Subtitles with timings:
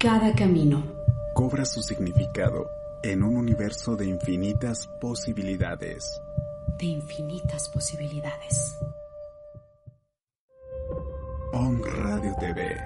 [0.00, 0.84] Cada camino
[1.34, 2.70] cobra su significado
[3.02, 6.04] en un universo de infinitas posibilidades.
[6.78, 8.78] de infinitas posibilidades.
[11.52, 12.76] On Radio TV.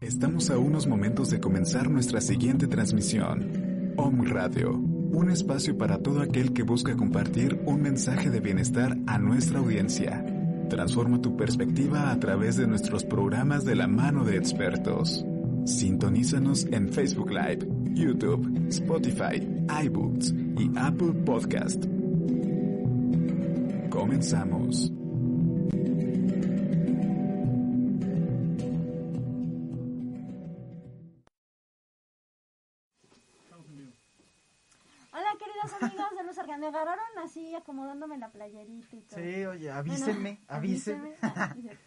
[0.00, 3.92] Estamos a unos momentos de comenzar nuestra siguiente transmisión.
[3.98, 9.18] Om Radio, un espacio para todo aquel que busca compartir un mensaje de bienestar a
[9.18, 10.35] nuestra audiencia.
[10.68, 15.24] Transforma tu perspectiva a través de nuestros programas de la mano de expertos.
[15.64, 19.46] Sintonízanos en Facebook Live, YouTube, Spotify,
[19.84, 21.84] iBooks y Apple Podcast.
[23.90, 24.92] Comenzamos.
[36.86, 39.20] Agarraron así acomodándome la playerita y todo.
[39.20, 41.14] Sí, oye, avísenme, Bueno, avísenme.
[41.22, 41.78] avísenme.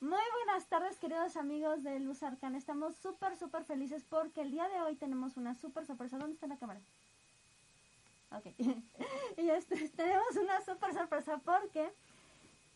[0.00, 2.58] Muy buenas tardes, queridos amigos de Luz Arcana.
[2.58, 6.18] Estamos súper, súper felices porque el día de hoy tenemos una súper sorpresa.
[6.18, 6.80] ¿Dónde está la cámara?
[8.30, 8.46] Ok.
[9.38, 11.90] y este, tenemos una súper sorpresa porque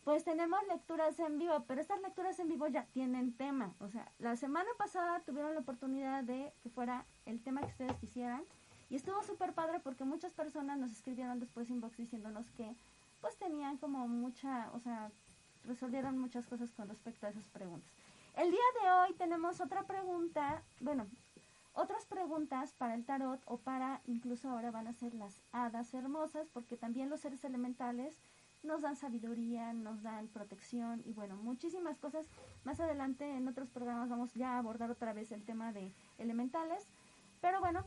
[0.03, 3.75] pues tenemos lecturas en vivo, pero estas lecturas en vivo ya tienen tema.
[3.79, 7.95] O sea, la semana pasada tuvieron la oportunidad de que fuera el tema que ustedes
[7.99, 8.43] quisieran.
[8.89, 12.75] Y estuvo súper padre porque muchas personas nos escribieron después inbox diciéndonos que
[13.21, 15.11] pues tenían como mucha, o sea,
[15.65, 17.89] resolvieron muchas cosas con respecto a esas preguntas.
[18.35, 21.05] El día de hoy tenemos otra pregunta, bueno,
[21.73, 26.47] otras preguntas para el tarot o para incluso ahora van a ser las hadas hermosas
[26.53, 28.17] porque también los seres elementales
[28.63, 32.25] nos dan sabiduría, nos dan protección y bueno, muchísimas cosas.
[32.63, 36.85] Más adelante en otros programas vamos ya a abordar otra vez el tema de elementales.
[37.41, 37.85] Pero bueno,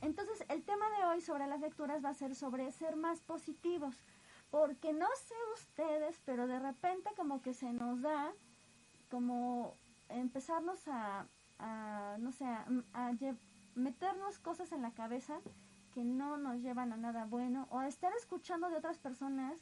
[0.00, 3.94] entonces el tema de hoy sobre las lecturas va a ser sobre ser más positivos.
[4.50, 8.32] Porque no sé ustedes, pero de repente como que se nos da
[9.10, 9.74] como
[10.08, 11.26] empezarnos a,
[11.58, 13.12] a no sé, a,
[13.74, 15.40] meternos cosas en la cabeza
[15.92, 19.58] que no nos llevan a nada bueno o a estar escuchando de otras personas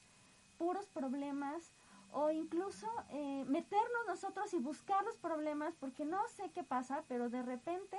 [0.59, 1.73] puros problemas
[2.12, 7.28] o incluso eh, meternos nosotros y buscar los problemas porque no sé qué pasa, pero
[7.28, 7.99] de repente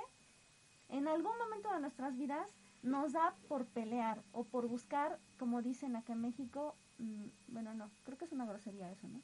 [0.88, 2.48] en algún momento de nuestras vidas
[2.82, 7.90] nos da por pelear o por buscar, como dicen acá en México, mm, bueno, no,
[8.04, 9.20] creo que es una grosería eso, ¿no?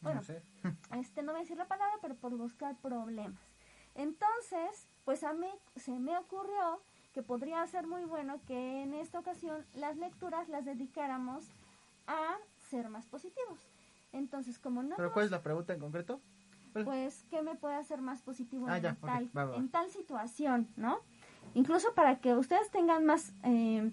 [0.00, 0.42] Bueno, No sé.
[1.00, 3.40] este no voy a decir la palabra, pero por buscar problemas.
[3.94, 6.80] Entonces, pues a mí se me ocurrió
[7.14, 11.46] que podría ser muy bueno que en esta ocasión las lecturas las dedicáramos
[12.06, 12.36] a
[12.68, 13.58] ser más positivos.
[14.12, 16.20] Entonces, como no ¿Pero cuál es la pregunta en concreto?
[16.84, 19.56] Pues qué me puede hacer más positivo Ah, en, ya, tal, va, va, va.
[19.56, 20.98] en tal situación, ¿no?
[21.54, 23.90] Incluso para que ustedes tengan más, eh,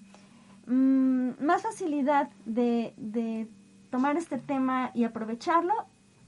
[0.68, 3.48] mm, más facilidad de, de
[3.90, 5.74] tomar este tema y aprovecharlo,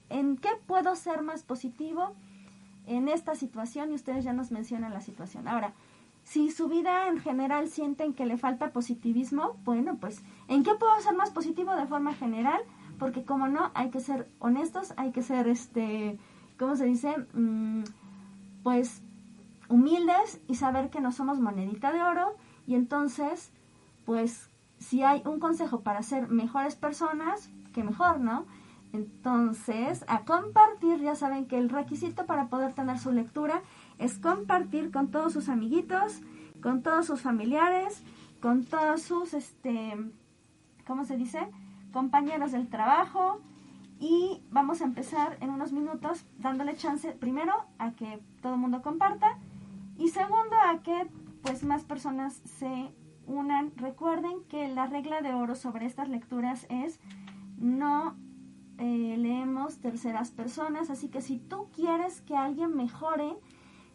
[0.09, 2.13] ¿en qué puedo ser más positivo
[2.85, 3.91] en esta situación?
[3.91, 5.47] Y ustedes ya nos mencionan la situación.
[5.47, 5.73] Ahora,
[6.23, 10.99] si su vida en general sienten que le falta positivismo, bueno, pues, ¿en qué puedo
[11.01, 12.61] ser más positivo de forma general?
[12.97, 16.17] Porque como no, hay que ser honestos, hay que ser, este,
[16.57, 17.15] ¿cómo se dice?
[17.33, 17.83] Mm,
[18.63, 19.01] pues
[19.69, 22.35] humildes y saber que no somos monedita de oro
[22.67, 23.51] y entonces,
[24.05, 24.49] pues,
[24.79, 28.45] si hay un consejo para ser mejores personas, que mejor, ¿no?
[28.93, 33.61] Entonces, a compartir, ya saben que el requisito para poder tener su lectura
[33.99, 36.21] es compartir con todos sus amiguitos,
[36.61, 38.03] con todos sus familiares,
[38.41, 39.97] con todos sus, este,
[40.87, 41.39] ¿cómo se dice?
[41.91, 43.41] Compañeros del trabajo.
[43.99, 48.81] Y vamos a empezar en unos minutos dándole chance, primero, a que todo el mundo
[48.81, 49.37] comparta
[49.97, 51.07] y segundo, a que
[51.41, 52.91] pues más personas se
[53.25, 53.71] unan.
[53.77, 56.99] Recuerden que la regla de oro sobre estas lecturas es
[57.57, 58.15] no
[58.77, 63.37] eh, leemos terceras personas, así que si tú quieres que alguien mejore,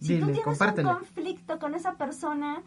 [0.00, 2.62] si tú tienes un conflicto con esa persona,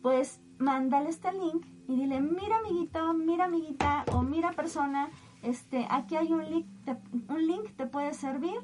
[0.00, 5.10] pues mándale este link y dile, mira amiguito, mira amiguita o mira persona,
[5.42, 6.96] este, aquí hay un link, te,
[7.28, 8.54] un link te puede servir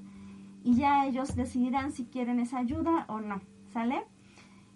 [0.65, 3.41] y ya ellos decidirán si quieren esa ayuda o no,
[3.73, 4.05] ¿sale?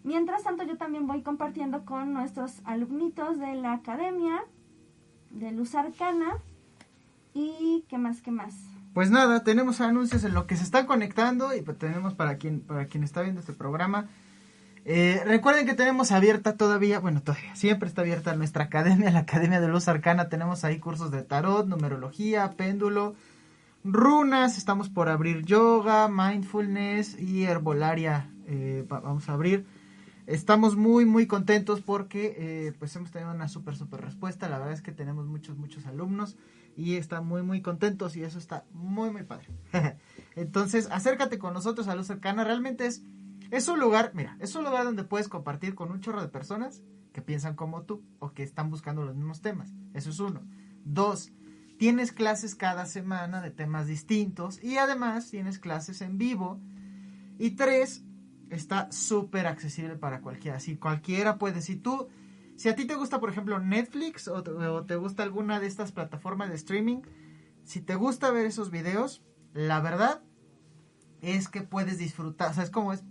[0.04, 4.44] Mientras tanto yo también voy compartiendo con nuestros alumnitos de la academia
[5.30, 6.38] de Luz Arcana
[7.34, 8.54] y qué más, qué más.
[8.94, 12.60] Pues nada, tenemos anuncios en lo que se está conectando y pues tenemos para quien,
[12.60, 14.08] para quien está viendo este programa.
[14.84, 19.60] Eh, recuerden que tenemos abierta todavía, bueno, todavía siempre está abierta nuestra academia, la Academia
[19.60, 20.28] de Luz Arcana.
[20.28, 23.14] Tenemos ahí cursos de tarot, numerología, péndulo,
[23.84, 24.58] runas.
[24.58, 28.28] Estamos por abrir yoga, mindfulness y herbolaria.
[28.46, 29.64] eh, va- vamos a abrir.
[30.26, 34.48] Estamos muy, muy contentos porque eh, pues hemos tenido una súper, súper respuesta.
[34.48, 36.36] La verdad es que tenemos muchos, muchos alumnos
[36.76, 39.46] y están muy, muy contentos y eso está muy, muy padre.
[40.36, 42.44] Entonces, acércate con nosotros a Luz Cercana.
[42.44, 43.02] Realmente es,
[43.52, 46.82] es un lugar, mira, es un lugar donde puedes compartir con un chorro de personas
[47.12, 49.74] que piensan como tú o que están buscando los mismos temas.
[49.92, 50.40] Eso es uno.
[50.86, 51.32] Dos,
[51.78, 56.62] tienes clases cada semana de temas distintos y además tienes clases en vivo.
[57.38, 58.02] Y tres,
[58.48, 60.58] está súper accesible para cualquiera.
[60.58, 62.08] Si cualquiera puede, si tú,
[62.56, 65.66] si a ti te gusta, por ejemplo, Netflix o te, o te gusta alguna de
[65.66, 67.02] estas plataformas de streaming,
[67.64, 69.22] si te gusta ver esos videos,
[69.52, 70.22] la verdad
[71.20, 72.50] es que puedes disfrutar.
[72.50, 73.04] O sea, es como es.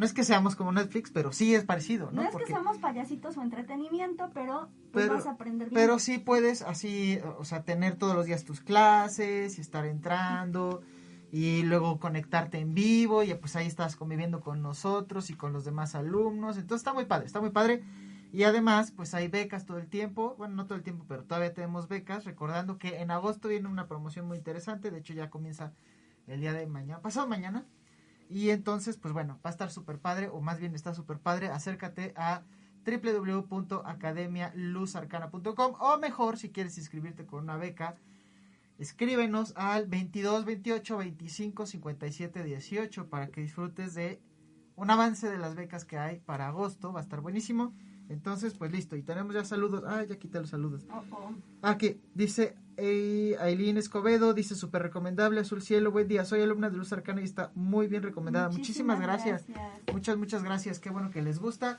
[0.00, 2.22] No es que seamos como Netflix, pero sí es parecido, ¿no?
[2.22, 5.78] No, es Porque- que seamos payasitos o entretenimiento, pero, Pero- vas a aprender bien.
[5.78, 10.80] pero sí puedes así, o sea, tener todos los días tus clases y estar entrando
[11.30, 15.66] y luego conectarte en vivo y pues ahí estás conviviendo con nosotros y con los
[15.66, 16.56] demás alumnos.
[16.56, 17.84] Entonces está muy padre, está muy padre.
[18.32, 20.34] Y además, pues hay becas todo el tiempo.
[20.38, 22.24] Bueno, no todo el tiempo, pero todavía tenemos becas.
[22.24, 24.90] Recordando que en agosto viene una promoción muy interesante.
[24.90, 25.74] De hecho, ya comienza
[26.26, 27.66] el día de mañana, pasado mañana.
[28.30, 31.48] Y entonces, pues bueno, va a estar súper padre, o más bien está súper padre.
[31.48, 32.44] Acércate a
[32.86, 37.96] www.academialuzarcana.com o mejor, si quieres inscribirte con una beca,
[38.78, 44.20] escríbenos al 22 28 25 57 18 para que disfrutes de
[44.76, 46.92] un avance de las becas que hay para agosto.
[46.92, 47.74] Va a estar buenísimo.
[48.08, 48.94] Entonces, pues listo.
[48.94, 49.82] Y tenemos ya saludos.
[49.86, 50.86] Ah, ya quité los saludos.
[50.92, 51.34] Oh, oh.
[51.62, 52.54] Aquí dice
[52.84, 57.24] Aileen Escobedo, dice súper recomendable, Azul Cielo, buen día, soy alumna de Luz Arcana y
[57.24, 58.48] está muy bien recomendada.
[58.48, 59.44] Muchísimas, gracias.
[59.92, 61.78] Muchas, muchas gracias, qué bueno que les gusta.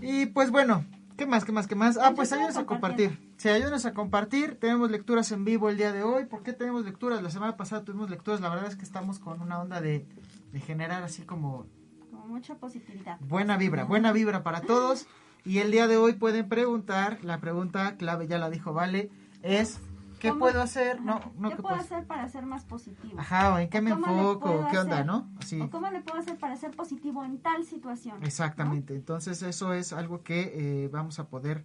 [0.00, 0.84] Y pues bueno,
[1.16, 1.96] ¿qué más, qué más, qué más?
[1.98, 3.18] Ah, Pues ayúdenos a compartir.
[3.36, 4.56] Sí, ayúdenos a compartir.
[4.58, 6.24] Tenemos lecturas en vivo el día de hoy.
[6.26, 7.22] ¿Por qué tenemos lecturas?
[7.22, 8.40] La semana pasada tuvimos lecturas.
[8.40, 10.06] La verdad es que estamos con una onda de,
[10.52, 11.66] de generar así como
[12.10, 13.18] Con mucha positividad.
[13.20, 15.06] buena vibra, buena vibra para todos.
[15.44, 19.10] Y el día de hoy pueden preguntar, la pregunta clave ya la dijo Vale,
[19.42, 19.80] es
[20.18, 21.00] ¿qué ¿Cómo- puedo hacer?
[21.00, 23.18] No, no, ¿Qué ¿qué puedo hacer para ser más positivo?
[23.18, 25.06] Ajá, o en qué me ¿Cómo le enfoco, qué onda, hacer?
[25.06, 25.28] ¿no?
[25.38, 25.60] Así.
[25.60, 28.22] ¿O cómo le puedo hacer para ser positivo en tal situación?
[28.22, 28.94] Exactamente.
[28.94, 31.64] Entonces eso es algo que eh, vamos a poder.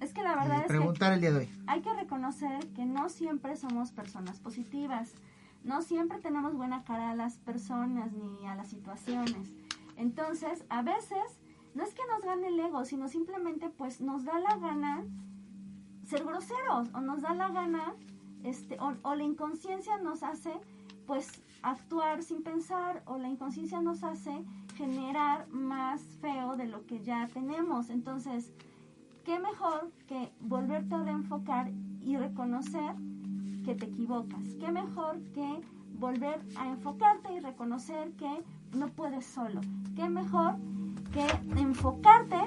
[0.00, 1.50] Es que la eh, verdad es que preguntar el día de hoy.
[1.66, 5.14] hay que reconocer que no siempre somos personas positivas.
[5.64, 9.52] No siempre tenemos buena cara a las personas ni a las situaciones.
[9.96, 11.40] Entonces, a veces,
[11.74, 15.04] no es que nos gane el ego, sino simplemente pues nos da la gana
[16.08, 17.94] ser groseros o nos da la gana,
[18.42, 20.52] este, o, la inconsciencia nos hace
[21.06, 24.44] pues actuar sin pensar o la inconsciencia nos hace
[24.76, 27.90] generar más feo de lo que ya tenemos.
[27.90, 28.52] Entonces,
[29.24, 31.70] qué mejor que volverte a reenfocar
[32.02, 32.94] y reconocer
[33.64, 34.54] que te equivocas.
[34.60, 35.60] Qué mejor que
[35.98, 39.60] volver a enfocarte y reconocer que no puedes solo.
[39.96, 40.56] Qué mejor
[41.12, 41.26] que
[41.60, 42.38] enfocarte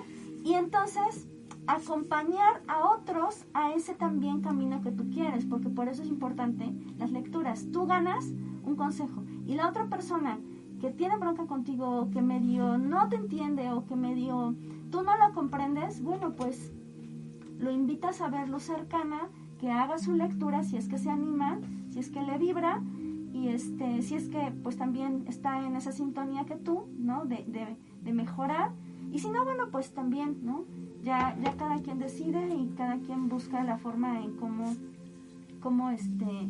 [0.43, 1.27] y entonces
[1.67, 6.73] acompañar a otros a ese también camino que tú quieres, porque por eso es importante
[6.97, 7.67] las lecturas.
[7.71, 8.33] Tú ganas
[8.63, 10.39] un consejo y la otra persona
[10.79, 14.55] que tiene bronca contigo, que medio no te entiende o que medio
[14.89, 16.73] tú no lo comprendes, bueno, pues
[17.59, 21.59] lo invitas a verlo cercana, que haga su lectura si es que se anima,
[21.91, 22.81] si es que le vibra
[23.31, 27.25] y este, si es que pues también está en esa sintonía que tú, ¿no?
[27.25, 28.71] De, de, de mejorar.
[29.11, 30.65] Y si no, bueno, pues también, ¿no?
[31.03, 34.75] Ya, ya cada quien decide y cada quien busca la forma en cómo,
[35.59, 36.49] cómo este,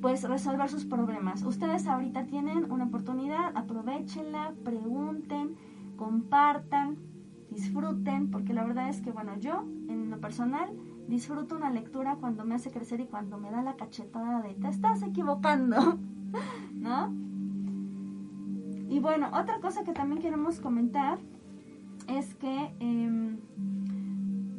[0.00, 1.42] pues resolver sus problemas.
[1.42, 5.56] Ustedes ahorita tienen una oportunidad, aprovechenla, pregunten,
[5.96, 6.96] compartan,
[7.50, 10.70] disfruten, porque la verdad es que, bueno, yo en lo personal
[11.08, 14.68] disfruto una lectura cuando me hace crecer y cuando me da la cachetada de te
[14.68, 15.98] estás equivocando,
[16.74, 17.12] ¿no?
[18.88, 21.18] Y bueno, otra cosa que también queremos comentar
[22.08, 23.38] es que, em,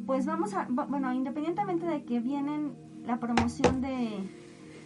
[0.06, 2.72] pues vamos a, bu- bueno, independientemente de que vienen
[3.06, 4.28] la promoción de,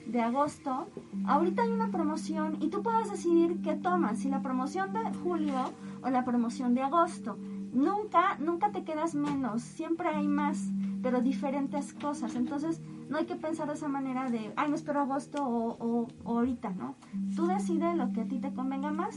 [0.07, 0.87] de agosto,
[1.27, 5.55] ahorita hay una promoción y tú puedes decidir qué tomas, si la promoción de julio
[6.03, 7.39] o la promoción de agosto.
[7.73, 10.71] Nunca, nunca te quedas menos, siempre hay más,
[11.03, 12.37] pero diferentes cosas.
[12.37, 16.09] Entonces, no hay que pensar de esa manera de, ay, me espero agosto o, o-
[16.25, 16.95] o ahorita, ¿no?
[17.35, 19.17] Tú decides lo que a ti te convenga más.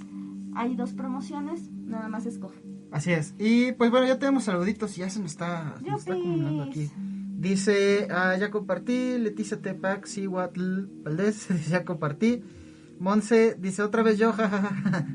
[0.56, 2.60] Hay dos promociones, nada más escoge.
[2.91, 3.34] Así es.
[3.38, 6.89] Y pues bueno, ya tenemos saluditos y ya se nos está, se acumulando aquí
[7.38, 9.20] Dice, ah, ya compartí.
[9.20, 12.44] Leticia Tepac, Siwatl Valdés, ya compartí.
[13.00, 15.06] Monse, dice, otra vez yo, jajaja.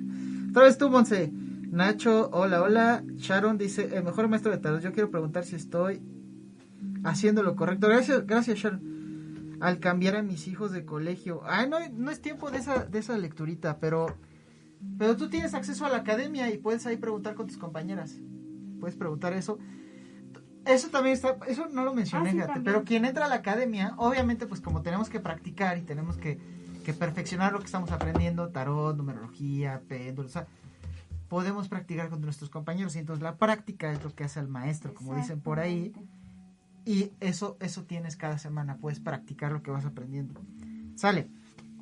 [0.51, 1.33] otra vez tú, Monse.
[1.33, 3.03] Nacho, hola, hola.
[3.17, 4.81] Sharon dice, el mejor maestro de tarot.
[4.81, 6.01] Yo quiero preguntar si estoy
[7.03, 7.89] haciendo lo correcto.
[7.89, 9.59] Gracias, gracias, Sharon.
[9.61, 11.41] Al cambiar a mis hijos de colegio.
[11.45, 14.07] Ay, no, no es tiempo de esa, de esa lecturita, pero,
[14.99, 18.19] pero tú tienes acceso a la academia y puedes ahí preguntar con tus compañeras.
[18.81, 19.59] Puedes preguntar eso.
[20.65, 23.37] Eso también está, eso no lo mencioné, Ah, sí, fíjate, pero quien entra a la
[23.37, 26.39] academia, obviamente pues como tenemos que practicar y tenemos que,
[26.85, 30.47] que perfeccionar lo que estamos aprendiendo, tarot, numerología, péndulo, o sea,
[31.29, 34.95] podemos practicar con nuestros compañeros y entonces la práctica es lo que hace al maestro,
[34.95, 35.93] como dicen por ahí,
[36.85, 40.41] y eso, eso tienes cada semana, puedes practicar lo que vas aprendiendo.
[40.95, 41.29] Sale.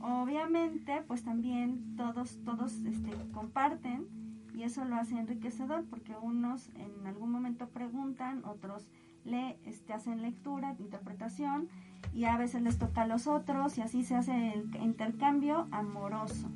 [0.02, 4.06] Obviamente, pues también todos, todos este, comparten
[4.54, 8.86] y eso lo hace enriquecedor porque unos en algún momento preguntan, otros
[9.24, 11.68] le este, hacen lectura, interpretación
[12.14, 16.48] y a veces les toca a los otros y así se hace el intercambio amoroso.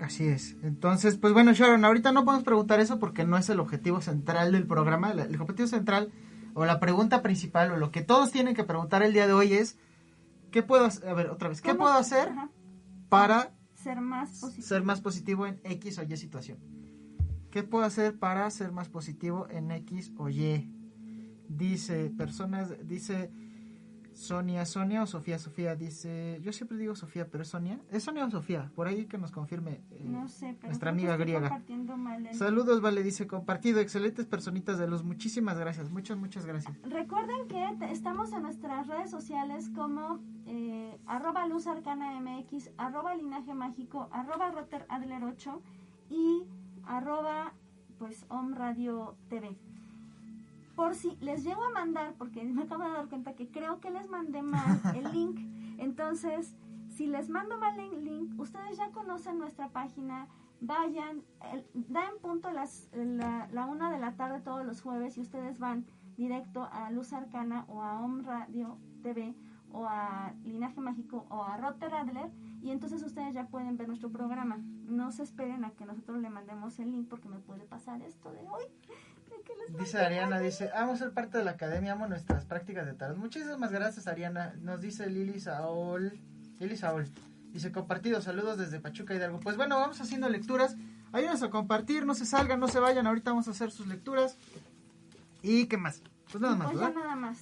[0.00, 0.56] Así es.
[0.62, 4.50] Entonces, pues bueno, Sharon, ahorita no podemos preguntar eso porque no es el objetivo central
[4.50, 5.12] del programa.
[5.12, 6.10] El objetivo central
[6.54, 9.52] o la pregunta principal o lo que todos tienen que preguntar el día de hoy
[9.52, 9.78] es,
[10.50, 11.08] ¿qué puedo hacer?
[11.08, 12.48] A ver, otra vez, ¿qué puedo hacer Ajá.
[13.10, 14.66] Para Ser más positivo.
[14.66, 16.58] ser más positivo en X o Y situación?
[17.50, 20.70] ¿Qué puedo hacer para ser más positivo en X o Y?
[21.48, 23.30] Dice, personas, dice
[24.12, 28.24] Sonia, Sonia o Sofía, Sofía, dice, yo siempre digo Sofía, pero es Sonia, ¿es Sonia
[28.26, 28.70] o Sofía?
[28.74, 29.80] Por ahí que nos confirme.
[29.90, 31.48] eh, No sé, pero nuestra amiga griega.
[31.48, 36.44] compartiendo mal el- Saludos, Vale, dice compartido, excelentes personitas de luz, muchísimas gracias, muchas, muchas
[36.46, 36.76] gracias.
[36.82, 43.54] Recuerden que estamos en nuestras redes sociales como eh, arroba luz arcana mx, arroba linaje
[43.54, 45.62] mágico, arroba roter adler 8
[46.10, 46.42] y
[46.84, 47.52] arroba
[47.98, 49.56] pues om radio tv.
[50.80, 53.90] Por si les llego a mandar, porque me acabo de dar cuenta que creo que
[53.90, 55.38] les mandé mal el link.
[55.78, 56.56] Entonces,
[56.88, 60.26] si les mando mal el link, ustedes ya conocen nuestra página.
[60.62, 61.22] Vayan,
[61.52, 65.20] el- da en punto las, la, la una de la tarde todos los jueves y
[65.20, 65.84] ustedes van
[66.16, 69.34] directo a Luz Arcana o a Om Radio TV
[69.72, 72.30] o a Linaje Mágico o a Rotter Adler
[72.62, 74.56] y entonces ustedes ya pueden ver nuestro programa.
[74.86, 78.32] No se esperen a que nosotros le mandemos el link porque me puede pasar esto
[78.32, 78.64] de hoy.
[79.58, 82.86] De que les Dice Ariana, dice, amo ser parte de la academia, amo nuestras prácticas
[82.86, 83.16] de tarot.
[83.16, 84.54] Muchísimas gracias, Ariana.
[84.62, 86.18] Nos dice Lili Saol.
[86.58, 87.06] Lili Saol.
[87.52, 89.40] Dice, compartido, saludos desde Pachuca Hidalgo.
[89.40, 90.76] Pues bueno, vamos haciendo lecturas.
[91.12, 93.06] Ayúdenos a compartir, no se salgan, no se vayan.
[93.06, 94.36] Ahorita vamos a hacer sus lecturas.
[95.42, 96.02] ¿Y qué más?
[96.30, 97.02] Pues nada más, Pues ya ¿verdad?
[97.02, 97.38] nada más.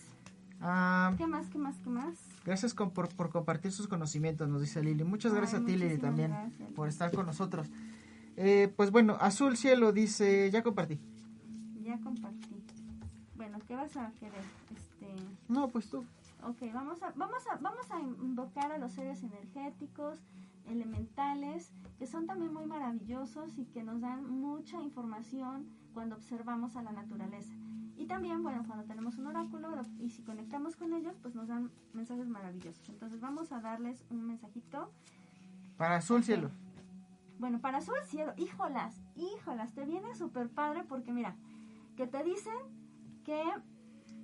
[0.61, 2.15] Ah, ¿Qué más, qué más, qué más?
[2.45, 5.05] gracias con- por, por compartir sus conocimientos, nos dice Lili.
[5.05, 6.71] Muchas Ay, gracias a ti, Lili, también, gracias.
[6.73, 7.69] por estar con nosotros.
[8.37, 10.99] Eh, pues bueno, Azul Cielo dice, ya compartí.
[11.89, 12.63] Ya compartí.
[13.35, 14.45] Bueno, ¿qué vas a querer?
[14.77, 15.07] Este,
[15.49, 16.05] No, pues tú.
[16.43, 20.21] ok, vamos a, vamos a, vamos a invocar a los seres energéticos,
[20.67, 26.83] elementales, que son también muy maravillosos y que nos dan mucha información cuando observamos a
[26.83, 27.55] la naturaleza.
[27.97, 31.71] Y también, bueno, cuando tenemos un oráculo y si conectamos con ellos, pues nos dan
[31.95, 32.87] mensajes maravillosos.
[32.91, 34.93] Entonces vamos a darles un mensajito.
[35.79, 36.51] Para Azul Cielo.
[37.39, 41.35] Bueno, para Azul Cielo, híjolas, híjolas, te viene súper padre porque mira,
[41.99, 42.55] que te dicen
[43.25, 43.43] que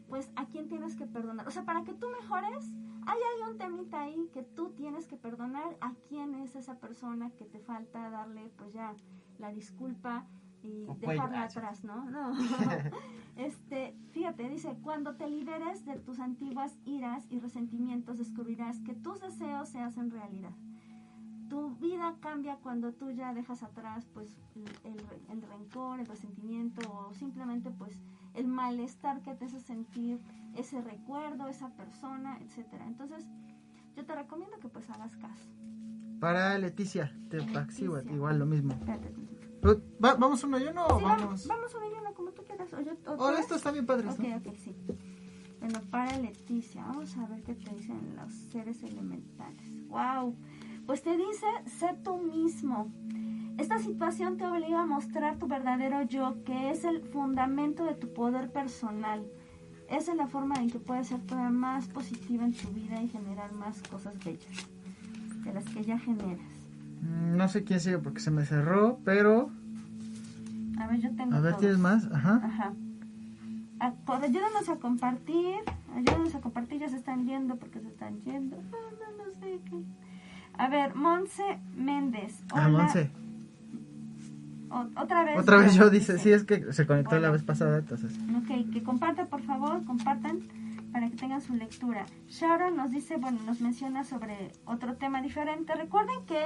[0.09, 1.49] pues a quién tienes que perdonar.
[1.49, 2.64] O sea, para que tú mejores,
[3.04, 7.33] ahí hay un temita ahí que tú tienes que perdonar a quién es esa persona
[7.33, 8.95] que te falta darle pues ya
[9.38, 10.25] la disculpa
[10.62, 12.09] y dejarla atrás, ¿no?
[12.09, 12.33] No.
[13.37, 19.21] este, fíjate, dice, cuando te liberes de tus antiguas iras y resentimientos, descubrirás que tus
[19.21, 20.54] deseos se hacen realidad
[21.48, 24.36] tu vida cambia cuando tú ya dejas atrás pues
[24.84, 27.98] el, el- rencor, el resentimiento o simplemente pues
[28.34, 30.20] el malestar que te hace sentir
[30.56, 32.86] ese recuerdo, esa persona, etcétera.
[32.86, 33.24] Entonces,
[33.96, 35.48] yo te recomiendo que pues hagas caso.
[36.20, 37.12] Para Leticia,
[37.86, 38.16] güey, Leticia.
[38.16, 38.74] igual lo mismo.
[39.60, 41.20] Pero, ¿va- ¿Vamos uno y uno o Sí, vamos?
[41.24, 42.72] vamos, vamos uno y uno, como tú quieras.
[42.72, 44.36] O yo, o Ahora estos bien padres, Ok, ¿no?
[44.36, 44.74] ok, sí.
[45.60, 49.88] Bueno, para Leticia, vamos a ver qué te dicen los seres elementales.
[49.88, 50.36] ¡Wow!
[50.86, 52.92] Pues te dice, sé tú mismo.
[53.58, 58.12] Esta situación te obliga a mostrar tu verdadero yo, que es el fundamento de tu
[58.12, 59.24] poder personal.
[59.88, 63.08] Esa es la forma en que puedes ser todavía más positiva en tu vida y
[63.08, 64.66] generar más cosas bellas
[65.44, 66.40] de las que ya generas.
[67.02, 69.50] Mm, No sé quién sigue porque se me cerró, pero...
[70.78, 71.60] A ver, yo tengo A ver, todos.
[71.60, 72.06] ¿tienes más?
[72.12, 72.40] Ajá.
[72.42, 72.72] Ajá.
[73.78, 75.56] A- por- ayúdanos a compartir.
[75.94, 76.80] Ayúdanos a compartir.
[76.80, 78.56] Ya se están yendo porque se están yendo.
[78.72, 78.76] Ah,
[79.18, 79.82] no, no sé qué.
[80.58, 81.42] A ver, Monse
[81.76, 82.40] Méndez.
[82.52, 82.78] Ah, Hola.
[82.84, 83.11] Monse.
[84.70, 85.38] O- otra vez.
[85.38, 88.12] Otra vez yo, yo dice, sí, es que se conectó la vez pasada, entonces...
[88.37, 90.40] Ok, que compartan, por favor, compartan.
[90.92, 92.06] para que tengan su lectura.
[92.28, 95.75] Sharon nos dice, bueno, nos menciona sobre otro tema diferente.
[95.75, 96.40] Recuerden que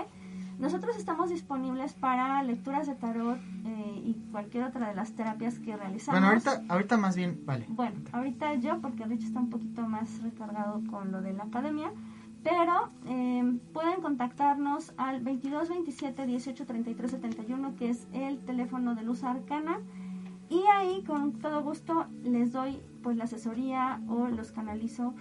[0.59, 3.37] nosotros estamos disponibles para lecturas de tarot
[3.67, 6.19] eh, y cualquier otra de las terapias que realizamos.
[6.19, 7.67] Bueno, ahorita, ahorita más bien, vale.
[7.69, 11.91] Bueno, ahorita yo, porque Rich está un poquito más recargado con lo de la academia,
[12.43, 19.03] pero eh, pueden contactarnos al 22 27 18 33 71, que es el teléfono de
[19.03, 19.81] Luz Arcana,
[20.49, 25.15] y ahí con todo gusto les doy pues la asesoría o los canalizo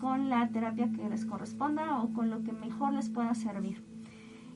[0.00, 3.82] con la terapia que les corresponda o con lo que mejor les pueda servir.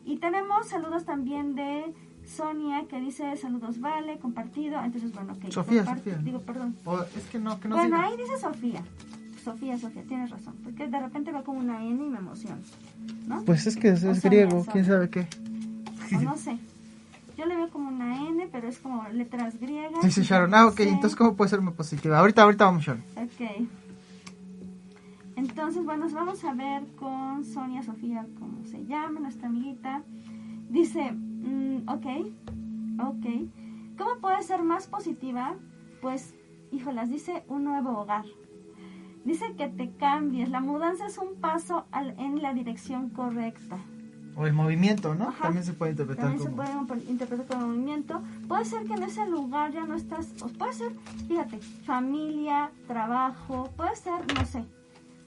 [0.04, 4.82] Y tenemos saludos también de Sonia que dice saludos vale, compartido.
[4.82, 5.50] Entonces, bueno, ok.
[5.50, 6.16] Sofía, compart- Sofía.
[6.18, 6.76] Digo, perdón.
[6.84, 8.82] O es que no, que no Bueno, ahí dice Sofía.
[9.44, 10.54] Sofía, Sofía, tienes razón.
[10.64, 12.62] Porque de repente veo como una N y me emociono.
[13.26, 13.44] ¿No?
[13.44, 14.72] Pues es que es, griego, Sonia.
[14.72, 15.26] quién sabe qué.
[16.16, 16.58] O no sé.
[17.36, 20.02] Yo le veo como una N, pero es como letras griegas.
[20.02, 22.18] Dice Sharon, ah, ok, entonces ¿cómo puede ser muy positiva?
[22.18, 23.02] Ahorita, ahorita vamos, Sharon.
[23.16, 23.68] Ok.
[25.36, 30.02] Entonces, bueno, vamos a ver con Sonia Sofía, cómo se llama, nuestra amiguita.
[30.70, 32.06] Dice, mm, ok,
[33.00, 33.26] ok.
[33.98, 35.54] ¿Cómo puede ser más positiva?
[36.00, 36.34] Pues,
[36.70, 38.24] híjolas, dice un nuevo hogar.
[39.24, 40.48] Dice que te cambies.
[40.50, 43.78] La mudanza es un paso al- en la dirección correcta.
[44.36, 45.28] O el movimiento, ¿no?
[45.28, 45.44] Ajá.
[45.44, 46.56] También se puede interpretar También se como...
[46.56, 48.20] puede imp- interpretar como movimiento.
[48.48, 50.92] Puede ser que en ese lugar ya no estás, o puede ser,
[51.28, 54.64] fíjate, familia, trabajo, puede ser, no sé,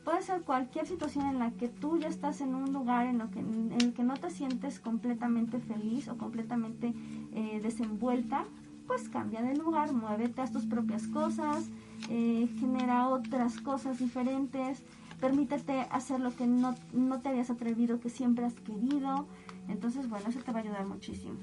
[0.04, 3.32] puede ser cualquier situación en la que tú ya estás en un lugar en, lo
[3.32, 6.94] que, en el que no te sientes completamente feliz o completamente
[7.34, 8.44] eh, desenvuelta,
[8.88, 11.70] pues cambia de lugar, muévete a tus propias cosas,
[12.10, 14.84] eh, genera otras cosas diferentes,
[15.20, 19.28] permítete hacer lo que no, no te habías atrevido, que siempre has querido.
[19.68, 21.38] Entonces, bueno, eso te va a ayudar muchísimo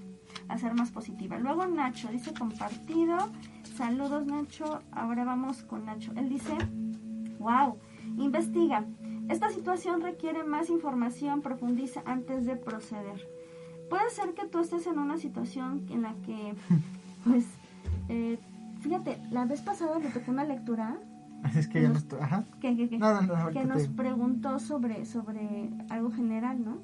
[0.48, 1.38] a ser más positiva.
[1.38, 3.16] Luego Nacho dice compartido.
[3.76, 4.82] Saludos Nacho.
[4.92, 6.12] Ahora vamos con Nacho.
[6.16, 6.56] Él dice,
[7.38, 7.78] wow,
[8.18, 8.84] investiga.
[9.28, 13.26] Esta situación requiere más información, profundiza antes de proceder.
[13.88, 16.54] Puede ser que tú estés en una situación en la que,
[17.24, 17.46] pues,
[18.08, 18.38] eh,
[18.84, 20.98] fíjate, la vez pasada le tocó una lectura
[21.56, 22.20] Es que ya no estoy...
[22.20, 22.44] Ajá.
[22.60, 26.62] que, que, que, No, no, no, ahorita que te nos preguntó sobre, sobre algo general,
[26.62, 26.78] ¿no?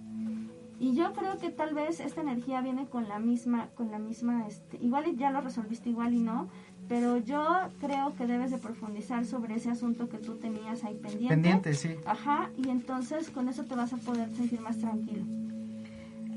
[0.79, 4.47] Y yo creo que tal vez esta energía viene con la misma, con la misma,
[4.49, 6.49] este, igual y ya lo resolviste, igual y no,
[6.89, 7.47] pero yo
[7.81, 11.29] creo que debes de profundizar sobre ese asunto que tú tenías ahí pendiente.
[11.29, 11.97] Pendiente, sí.
[12.07, 15.25] Ajá, y entonces con eso te vas a poder sentir más tranquilo.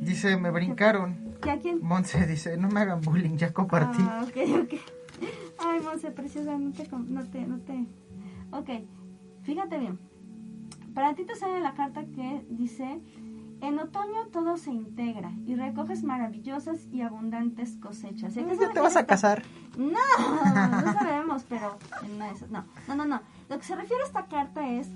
[0.02, 1.16] Dice, me brincaron.
[1.42, 1.80] ¿Que a quién?
[1.82, 4.04] Monse dice, no me hagan bullying, ya compartí.
[4.06, 4.74] Ah, ok, ok.
[5.66, 7.86] Ay, Monse, preciosa, no te, no te, no te...
[8.52, 8.70] Ok,
[9.44, 10.00] fíjate bien.
[10.94, 13.02] Para ti te sale la carta que dice,
[13.62, 18.36] en otoño todo se integra y recoges maravillosas y abundantes cosechas.
[18.36, 19.44] ¿Y a qué se ¿Ya te vas a casar?
[19.78, 19.88] No,
[20.86, 21.78] no sabemos, pero
[22.18, 23.22] no, eso- no, no, no, no.
[23.50, 24.90] Lo que se refiere a esta carta es,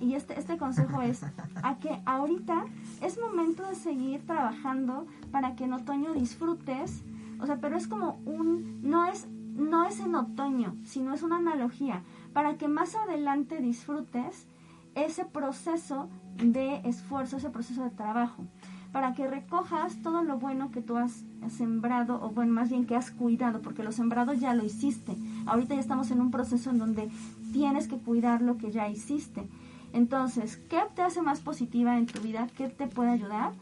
[0.00, 1.22] y este, este consejo es,
[1.62, 2.64] a que ahorita
[3.00, 7.02] es momento de seguir trabajando para que en otoño disfrutes,
[7.40, 9.26] o sea, pero es como un, no es,
[9.58, 14.46] no es en otoño, sino es una analogía, para que más adelante disfrutes
[14.94, 18.44] ese proceso de esfuerzo, ese proceso de trabajo,
[18.92, 22.96] para que recojas todo lo bueno que tú has sembrado, o bueno, más bien que
[22.96, 25.16] has cuidado, porque lo sembrado ya lo hiciste.
[25.46, 27.10] Ahorita ya estamos en un proceso en donde
[27.52, 29.48] tienes que cuidar lo que ya hiciste.
[29.92, 32.48] Entonces, ¿qué te hace más positiva en tu vida?
[32.56, 33.52] ¿Qué te puede ayudar?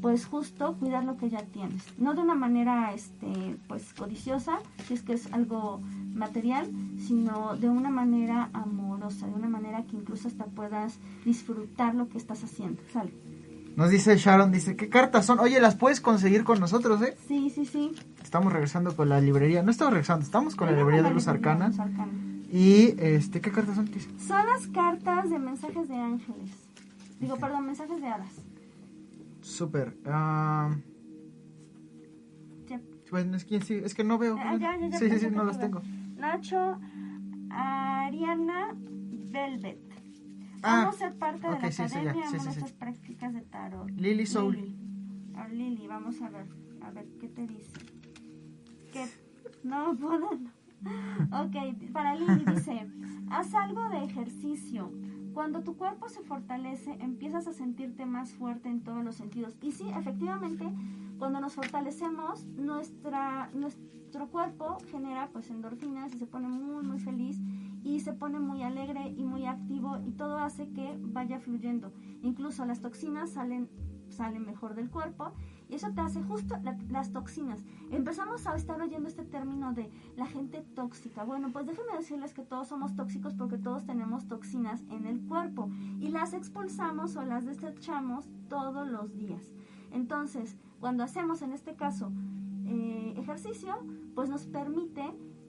[0.00, 1.82] Pues justo cuidar lo que ya tienes.
[1.98, 5.80] No de una manera este, pues codiciosa, si es que es algo
[6.14, 12.08] material, sino de una manera amorosa, de una manera que incluso hasta puedas disfrutar lo
[12.08, 12.80] que estás haciendo.
[12.92, 13.12] Sale.
[13.76, 15.38] Nos dice Sharon, dice, ¿qué cartas son?
[15.38, 17.14] Oye, las puedes conseguir con nosotros, ¿eh?
[17.28, 17.92] Sí, sí, sí.
[18.22, 19.62] Estamos regresando con la librería.
[19.62, 21.68] No estamos regresando, estamos con la librería de Luz Arcana.
[21.68, 22.12] Luz Arcana.
[22.50, 23.90] Y, este, ¿qué cartas son?
[24.26, 26.50] Son las cartas de mensajes de ángeles.
[27.20, 28.32] Digo, perdón, mensajes de hadas.
[29.46, 29.96] Súper.
[30.06, 30.74] ah,
[32.68, 32.80] Ya.
[33.12, 34.36] bueno, es que, sí, es que no veo.
[34.38, 35.80] Ah, ya, ya, ya, sí, sí, sí, no las tengo.
[36.16, 36.80] Nacho,
[37.50, 39.78] Ariana, Velvet.
[40.62, 42.48] Ah, Vamos a ser parte ok, de la sí, sí, academia, sí, sí, sí.
[42.48, 43.88] estas prácticas de tarot.
[43.90, 44.56] Lily Soul.
[44.56, 44.76] Lily.
[45.36, 46.46] Ah, Lily, vamos a ver,
[46.80, 47.72] a ver qué te dice.
[48.92, 49.06] ¿Qué?
[49.62, 50.28] No puedo.
[50.30, 52.86] Ok, para Lily dice,
[53.30, 54.90] haz algo de ejercicio.
[55.36, 59.54] Cuando tu cuerpo se fortalece, empiezas a sentirte más fuerte en todos los sentidos.
[59.60, 60.64] Y sí, efectivamente,
[61.18, 67.38] cuando nos fortalecemos, nuestra, nuestro cuerpo genera pues endorfinas y se pone muy, muy feliz
[67.84, 71.92] y se pone muy alegre y muy activo y todo hace que vaya fluyendo.
[72.22, 73.68] Incluso las toxinas salen
[74.08, 75.32] sale mejor del cuerpo
[75.68, 77.64] y eso te hace justo la- las toxinas.
[77.90, 81.24] Empezamos a estar oyendo este término de la gente tóxica.
[81.24, 85.68] Bueno, pues déjenme decirles que todos somos tóxicos porque todos tenemos toxinas en el cuerpo
[86.00, 89.50] y las expulsamos o las desechamos todos los días.
[89.92, 92.12] Entonces, cuando hacemos en este caso
[92.66, 93.74] eh, ejercicio,
[94.14, 95.02] pues nos permite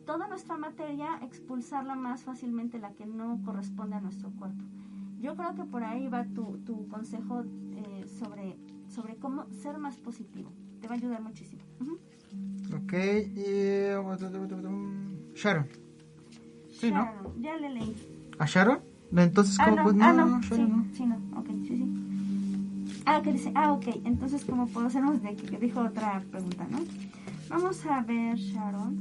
[0.05, 4.63] toda nuestra materia expulsarla más fácilmente, la que no corresponde a nuestro cuerpo.
[5.19, 8.57] Yo creo que por ahí va tu, tu consejo eh, sobre,
[8.97, 10.51] sobre cómo ser más positivo.
[10.81, 11.61] Te va a ayudar muchísimo.
[12.73, 13.93] Ok, y...
[15.35, 15.67] Sharon.
[16.71, 17.03] Sí, ¿no?
[17.05, 17.95] Sharon, ya le leí.
[18.39, 18.79] ¿A Sharon?
[19.15, 19.75] Entonces, Ah, ¿cómo?
[19.77, 20.95] no, pues, ah, no, no, Sharon sí, no.
[20.95, 23.03] sí, no, ok, sí, sí.
[23.05, 26.67] Ah, que dice, ah, ok, entonces como puedo hacernos de que, que dijo otra pregunta,
[26.71, 26.79] ¿no?
[27.49, 28.97] Vamos a ver, Sharon.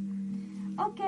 [0.79, 1.01] Ok,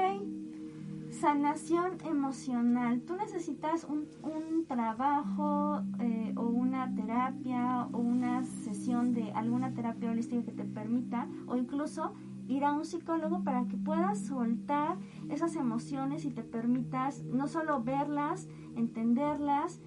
[1.21, 3.01] sanación emocional.
[3.03, 10.11] Tú necesitas un, un trabajo eh, o una terapia o una sesión de alguna terapia
[10.11, 12.15] holística que te permita o incluso
[12.47, 14.97] ir a un psicólogo para que puedas soltar
[15.29, 19.81] esas emociones y te permitas no solo verlas, entenderlas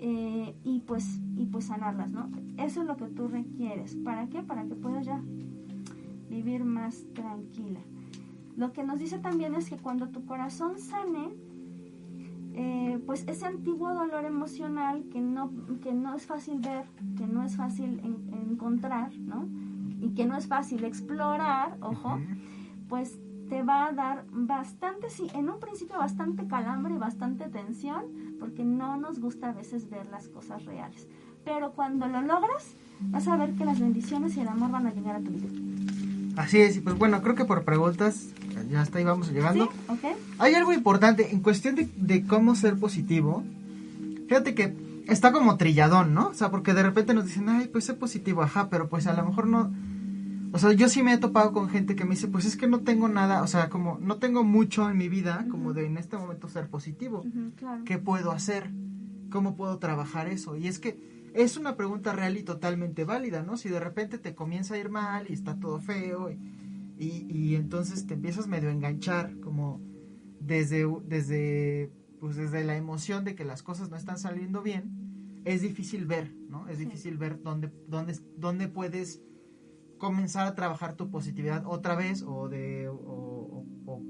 [0.00, 2.30] eh, y pues y pues sanarlas, ¿no?
[2.56, 3.94] Eso es lo que tú requieres.
[3.96, 4.42] ¿Para qué?
[4.42, 5.22] Para que puedas ya
[6.28, 7.80] vivir más tranquila.
[8.58, 11.28] Lo que nos dice también es que cuando tu corazón sane,
[12.54, 16.84] eh, pues ese antiguo dolor emocional que no, que no es fácil ver,
[17.16, 19.46] que no es fácil en- encontrar, ¿no?
[20.00, 22.18] Y que no es fácil explorar, ojo,
[22.88, 23.16] pues
[23.48, 28.06] te va a dar bastante, sí, en un principio bastante calambre y bastante tensión,
[28.40, 31.06] porque no nos gusta a veces ver las cosas reales.
[31.44, 32.74] Pero cuando lo logras,
[33.12, 35.48] vas a ver que las bendiciones y el amor van a llegar a tu vida.
[36.38, 38.28] Así es, y pues bueno, creo que por preguntas
[38.70, 39.70] ya hasta ahí vamos llegando.
[40.38, 43.42] Hay algo importante en cuestión de, de cómo ser positivo.
[44.28, 44.72] Fíjate que
[45.08, 46.28] está como trilladón, ¿no?
[46.28, 49.14] O sea, porque de repente nos dicen, ay, pues sé positivo, ajá, pero pues a
[49.14, 49.72] lo mejor no.
[50.52, 52.68] O sea, yo sí me he topado con gente que me dice, pues es que
[52.68, 55.98] no tengo nada, o sea, como no tengo mucho en mi vida como de en
[55.98, 57.24] este momento ser positivo.
[57.56, 57.82] Claro.
[57.84, 58.70] ¿Qué puedo hacer?
[59.30, 60.56] ¿Cómo puedo trabajar eso?
[60.56, 63.56] Y es que es una pregunta real y totalmente válida, ¿no?
[63.56, 66.38] Si de repente te comienza a ir mal y está todo feo y,
[66.98, 69.80] y, y entonces te empiezas medio a enganchar como
[70.40, 75.62] desde, desde, pues desde la emoción de que las cosas no están saliendo bien, es
[75.62, 76.68] difícil ver, ¿no?
[76.68, 76.84] Es Sí.
[76.84, 79.20] difícil ver dónde, dónde, dónde puedes
[79.98, 84.02] comenzar a trabajar tu positividad otra vez o de, o, o- o-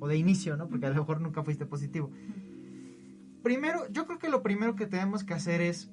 [0.00, 0.68] o de inicio, ¿no?
[0.68, 2.10] Porque a lo mejor nunca fuiste positivo.
[3.42, 5.90] Primero, yo creo que lo primero que tenemos que hacer es,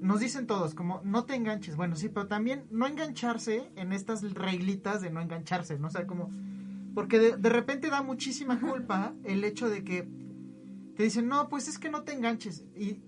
[0.00, 4.22] nos dicen todos, como no te enganches, bueno, sí, pero también no engancharse en estas
[4.34, 5.88] reglitas de no engancharse, ¿no?
[5.88, 6.30] O sea, como,
[6.94, 10.08] porque de, de repente da muchísima culpa el hecho de que
[10.96, 13.00] te dicen, no, pues es que no te enganches, y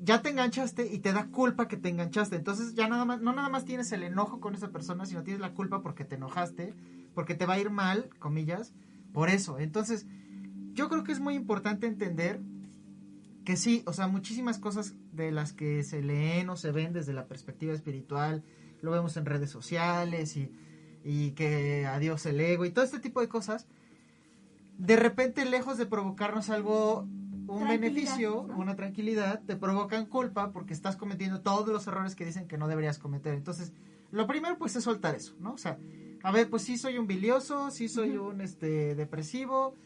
[0.00, 3.32] ya te enganchaste y te da culpa que te enganchaste, entonces ya nada más, no
[3.32, 6.74] nada más tienes el enojo con esa persona, sino tienes la culpa porque te enojaste,
[7.14, 8.74] porque te va a ir mal, comillas,
[9.12, 10.06] por eso, entonces,
[10.72, 12.40] yo creo que es muy importante entender
[13.44, 17.12] que sí, o sea, muchísimas cosas de las que se leen o se ven desde
[17.12, 18.42] la perspectiva espiritual,
[18.80, 20.50] lo vemos en redes sociales y,
[21.04, 23.66] y que adiós el ego y todo este tipo de cosas,
[24.78, 27.06] de repente lejos de provocarnos algo,
[27.46, 28.58] un beneficio, ¿no?
[28.58, 32.68] una tranquilidad, te provocan culpa porque estás cometiendo todos los errores que dicen que no
[32.68, 33.34] deberías cometer.
[33.34, 33.72] Entonces,
[34.10, 35.52] lo primero pues es soltar eso, ¿no?
[35.52, 35.78] O sea,
[36.22, 39.76] a ver, pues sí soy un bilioso, sí soy un este depresivo,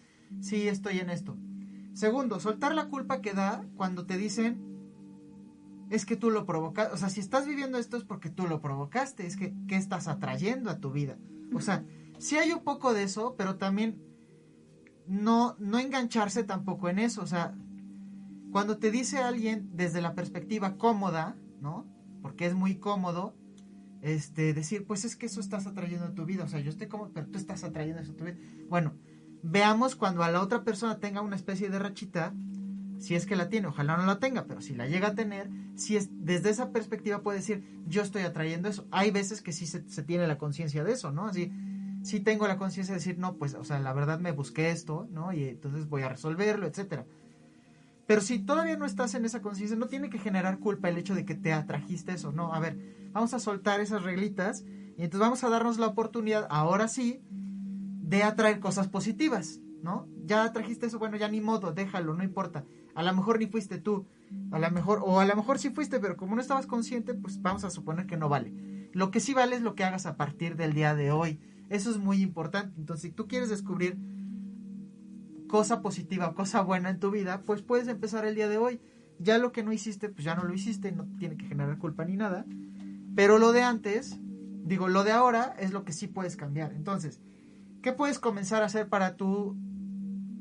[0.41, 1.37] sí estoy en esto.
[1.99, 4.63] Segundo, soltar la culpa que da cuando te dicen
[5.91, 6.95] es que tú lo provocaste.
[6.95, 9.27] O sea, si estás viviendo esto es porque tú lo provocaste.
[9.27, 11.19] Es que, ¿qué estás atrayendo a tu vida?
[11.53, 11.85] O sea,
[12.19, 14.01] sí hay un poco de eso, pero también
[15.09, 17.21] no, no engancharse tampoco en eso.
[17.21, 17.59] O sea,
[18.53, 21.85] cuando te dice alguien desde la perspectiva cómoda, ¿no?
[22.23, 23.35] Porque es muy cómodo,
[24.03, 26.45] este, decir, pues es que eso estás atrayendo a tu vida.
[26.45, 28.37] O sea, yo estoy cómodo, pero tú estás atrayendo eso a tu vida.
[28.69, 28.95] Bueno,
[29.43, 32.35] veamos cuando a la otra persona tenga una especie de rachita,
[32.99, 35.49] si es que la tiene, ojalá no la tenga, pero si la llega a tener,
[35.77, 38.87] si es desde esa perspectiva puede decir, yo estoy atrayendo eso.
[38.91, 41.27] Hay veces que sí se, tiene la conciencia de eso, ¿no?
[41.27, 41.53] Así,
[42.03, 45.07] sí tengo la conciencia de decir, no, pues, o sea, la verdad me busqué esto,
[45.11, 45.33] ¿no?
[45.33, 47.07] Y entonces voy a resolverlo, etcétera.
[48.07, 51.15] Pero si todavía no estás en esa conciencia, no tiene que generar culpa el hecho
[51.15, 52.53] de que te atrajiste eso, no.
[52.55, 52.77] A ver,
[53.13, 54.65] vamos a soltar esas reglitas
[54.97, 57.21] y entonces vamos a darnos la oportunidad, ahora sí,
[58.09, 60.09] de atraer cosas positivas, ¿no?
[60.25, 62.65] Ya trajiste eso, bueno, ya ni modo, déjalo, no importa.
[62.95, 64.07] A lo mejor ni fuiste tú,
[64.51, 67.43] a lo mejor, o a lo mejor sí fuiste, pero como no estabas consciente, pues
[67.43, 68.55] vamos a suponer que no vale.
[68.95, 71.39] Lo que sí vale es lo que hagas a partir del día de hoy.
[71.69, 72.73] Eso es muy importante.
[72.79, 73.99] Entonces, si tú quieres descubrir
[75.47, 78.81] cosa positiva, cosa buena en tu vida, pues puedes empezar el día de hoy.
[79.19, 82.07] Ya lo que no hiciste, pues ya no lo hiciste, no tiene que generar culpa
[82.07, 82.47] ni nada.
[83.15, 84.19] Pero lo de antes,
[84.65, 86.73] digo, lo de ahora es lo que sí puedes cambiar.
[86.73, 87.21] Entonces,
[87.83, 89.57] ¿qué puedes comenzar a hacer para tú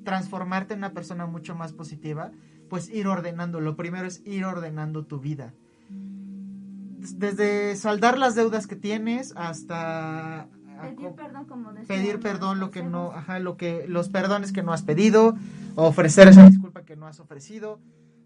[0.03, 2.31] transformarte en una persona mucho más positiva?
[2.69, 3.61] Pues ir ordenando.
[3.61, 5.53] Lo primero es ir ordenando tu vida.
[5.89, 10.49] Desde saldar las deudas que tienes hasta
[10.81, 14.61] Pedir perdón, como decía, pedir perdón lo que no, ajá, lo que los perdones que
[14.61, 15.35] no has pedido,
[15.75, 17.79] ofrecer esa disculpa que no has ofrecido,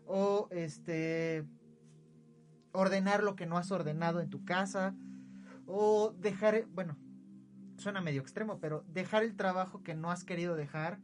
[0.05, 1.45] o este
[2.73, 4.93] ordenar lo que no has ordenado en tu casa,
[5.65, 6.97] o dejar, bueno,
[7.81, 10.99] suena medio extremo, pero dejar el trabajo que no has querido dejar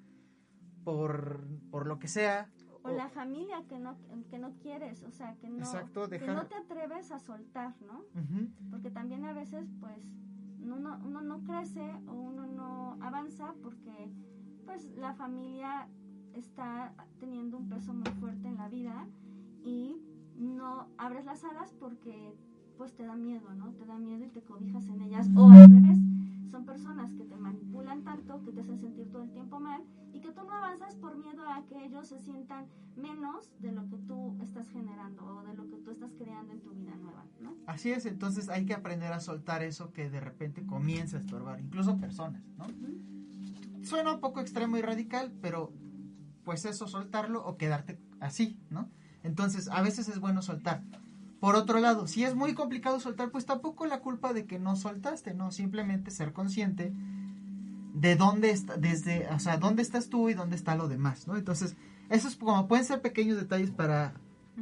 [0.83, 2.49] por, por lo que sea.
[2.83, 3.97] O la familia que no,
[4.29, 8.05] que no quieres, o sea, que no, Exacto, que no te atreves a soltar, ¿no?
[8.71, 9.99] Porque también a veces, pues,
[10.61, 14.09] uno, uno no crece o uno no avanza porque,
[14.65, 15.89] pues, la familia
[16.33, 19.07] está teniendo un peso muy fuerte en la vida
[19.63, 20.01] y
[20.37, 22.37] no abres las alas porque,
[22.77, 23.73] pues, te da miedo, ¿no?
[23.73, 25.27] Te da miedo y te cobijas en ellas.
[25.35, 25.86] O al revés,
[26.49, 29.83] son personas que te manipulan tanto, que te hacen sentir todo el tiempo mal
[30.13, 33.87] y que tú no avanzas por miedo a que ellos se sientan menos de lo
[33.87, 37.25] que tú estás generando o de lo que tú estás creando en tu vida nueva,
[37.39, 37.55] ¿no?
[37.65, 41.59] Así es, entonces hay que aprender a soltar eso que de repente comienza a estorbar,
[41.59, 42.67] incluso personas, ¿no?
[43.83, 45.71] Suena un poco extremo y radical, pero
[46.43, 48.89] pues eso, soltarlo o quedarte así, ¿no?
[49.23, 50.83] Entonces, a veces es bueno soltar.
[51.39, 54.75] Por otro lado, si es muy complicado soltar, pues tampoco la culpa de que no
[54.75, 55.51] soltaste, ¿no?
[55.51, 56.93] Simplemente ser consciente
[57.93, 61.37] de dónde está, desde, o sea, dónde estás tú y dónde está lo demás, ¿no?
[61.37, 61.75] Entonces,
[62.09, 64.13] eso es como pueden ser pequeños detalles para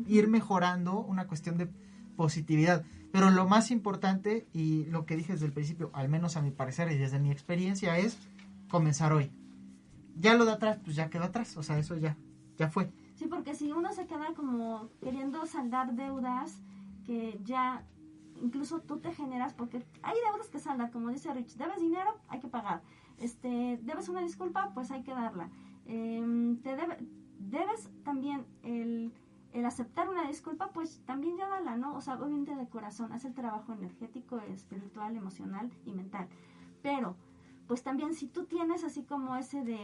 [0.08, 1.70] ir mejorando una cuestión de
[2.16, 2.84] positividad.
[3.12, 6.52] Pero lo más importante y lo que dije desde el principio, al menos a mi
[6.52, 8.18] parecer y desde mi experiencia, es
[8.70, 9.32] comenzar hoy.
[10.18, 12.18] Ya lo de atrás, pues ya quedó atrás, o sea, eso ya,
[12.58, 12.92] ya fue.
[13.16, 16.62] Sí, porque si uno se queda como queriendo saldar deudas
[17.06, 17.84] que ya
[18.42, 22.40] incluso tú te generas, porque hay deudas que saldar, como dice Rich, debes dinero, hay
[22.40, 22.82] que pagar.
[23.18, 25.50] Este, debes una disculpa, pues hay que darla.
[25.86, 26.98] Em, te debe-
[27.40, 29.14] debes también el,
[29.54, 31.96] el aceptar una disculpa, pues también ya dala, ¿no?
[31.96, 36.28] O sea, obviamente de corazón, haz el trabajo energético, espiritual, emocional y mental.
[36.82, 37.16] Pero,
[37.68, 39.78] pues también si tú tienes así como ese de,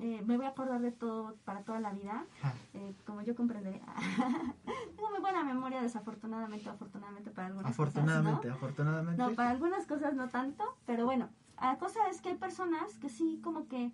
[0.00, 2.54] eh, me voy a acordar de todo para toda la vida, Ajá.
[2.74, 3.80] eh, como yo comprenderé.
[4.96, 9.22] Tengo muy buena memoria, desafortunadamente, afortunadamente para algunas Afortunadamente, cosas, afortunadamente.
[9.22, 9.30] ¿no?
[9.30, 11.28] No, para algunas cosas no tanto, pero bueno,
[11.60, 13.92] la cosa es que hay personas que sí como que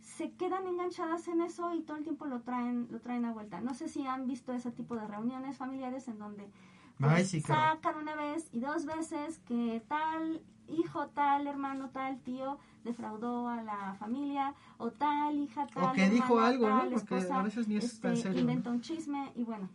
[0.00, 3.60] se quedan enganchadas en eso y todo el tiempo lo traen lo traen a vuelta.
[3.60, 6.50] No sé si han visto ese tipo de reuniones familiares en donde
[6.98, 7.74] pues, Ay, sí, claro.
[7.74, 13.62] sacan una vez y dos veces que tal hijo, tal hermano, tal tío defraudó a
[13.62, 16.80] la familia o tal hija, tal que dijo algo, ¿no?
[16.90, 19.68] Porque esposa, a veces ni es tan este, serio, inventa un chisme y bueno.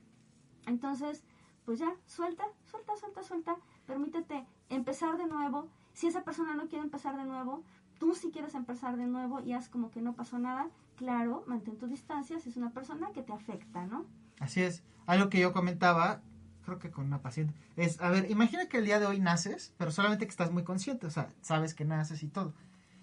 [0.66, 1.24] Entonces,
[1.66, 3.56] pues ya, suelta, suelta, suelta, suelta,
[3.86, 5.68] permítete empezar de nuevo.
[5.94, 7.64] Si esa persona no quiere empezar de nuevo,
[8.00, 11.78] tú si quieres empezar de nuevo y haz como que no pasó nada, claro, mantén
[11.78, 14.06] tu distancia si es una persona que te afecta, ¿no?
[14.40, 14.84] Así es.
[15.06, 16.22] Algo que yo comentaba,
[16.68, 19.74] creo que con una paciente, es, a ver, imagina que el día de hoy naces,
[19.78, 22.54] pero solamente que estás muy consciente, o sea, sabes que naces y todo.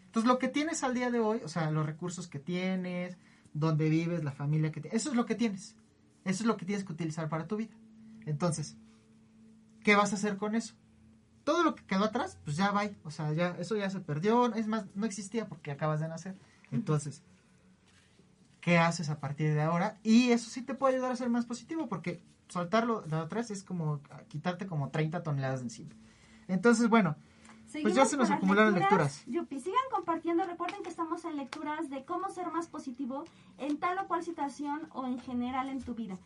[0.05, 3.17] Entonces, lo que tienes al día de hoy, o sea, los recursos que tienes,
[3.55, 5.77] dónde vives, la familia que tienes, eso es lo que tienes.
[6.25, 7.75] Eso es lo que tienes que utilizar para tu vida.
[8.27, 8.77] Entonces,
[9.83, 10.75] ¿qué vas a hacer con eso?
[11.43, 12.89] Todo lo que quedó atrás, pues ya va.
[13.03, 14.55] O sea, ya, eso ya se perdió.
[14.55, 16.37] Es más, no existía porque acabas de nacer.
[16.71, 17.23] Entonces,
[18.61, 21.45] qué haces a partir de ahora y eso sí te puede ayudar a ser más
[21.45, 25.91] positivo porque soltarlo de atrás es como quitarte como 30 toneladas de encima.
[26.49, 27.17] Entonces, bueno,
[27.83, 29.25] pues ya se nos acumularon lecturas.
[29.27, 30.45] Yupi, sigan compartiendo.
[30.45, 33.25] Recuerden que estamos en lecturas de cómo ser más positivo
[33.59, 36.17] en tal o cual situación o en general en tu vida.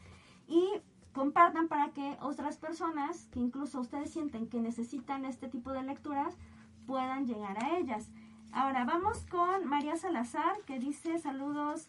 [0.47, 0.67] Y
[1.13, 6.35] compartan para que otras personas, que incluso ustedes sienten que necesitan este tipo de lecturas,
[6.87, 8.09] puedan llegar a ellas.
[8.53, 11.89] Ahora vamos con María Salazar, que dice saludos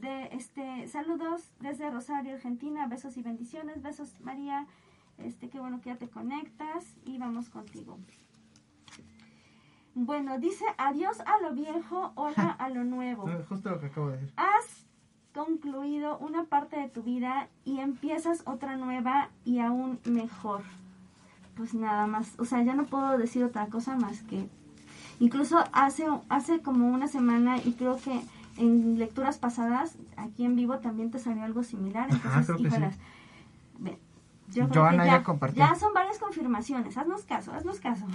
[0.00, 4.66] de este saludos desde Rosario, Argentina, besos y bendiciones, besos María,
[5.18, 7.98] este qué bueno que ya te conectas y vamos contigo.
[9.94, 13.26] Bueno, dice adiós a lo viejo, hola a lo nuevo.
[13.48, 14.34] justo lo que acabo de decir.
[14.36, 14.86] Has
[15.32, 20.62] concluido una parte de tu vida y empiezas otra nueva y aún mejor.
[21.56, 24.48] Pues nada más, o sea, ya no puedo decir otra cosa más que
[25.18, 28.20] incluso hace hace como una semana y creo que
[28.58, 32.62] en lecturas pasadas aquí en vivo también te salió algo similar, Ajá, entonces creo que
[32.62, 32.68] sí.
[32.68, 32.98] híjolas.
[33.78, 33.98] Ve,
[34.48, 35.64] yo creo Joana ya compartió.
[35.64, 38.06] ya son varias confirmaciones, haznos caso, haznos caso.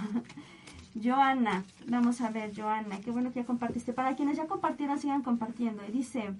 [1.02, 3.92] Joana, vamos a ver, Joana, qué bueno que ya compartiste.
[3.92, 5.82] Para quienes ya compartieron, sigan compartiendo.
[5.88, 6.34] Y dice,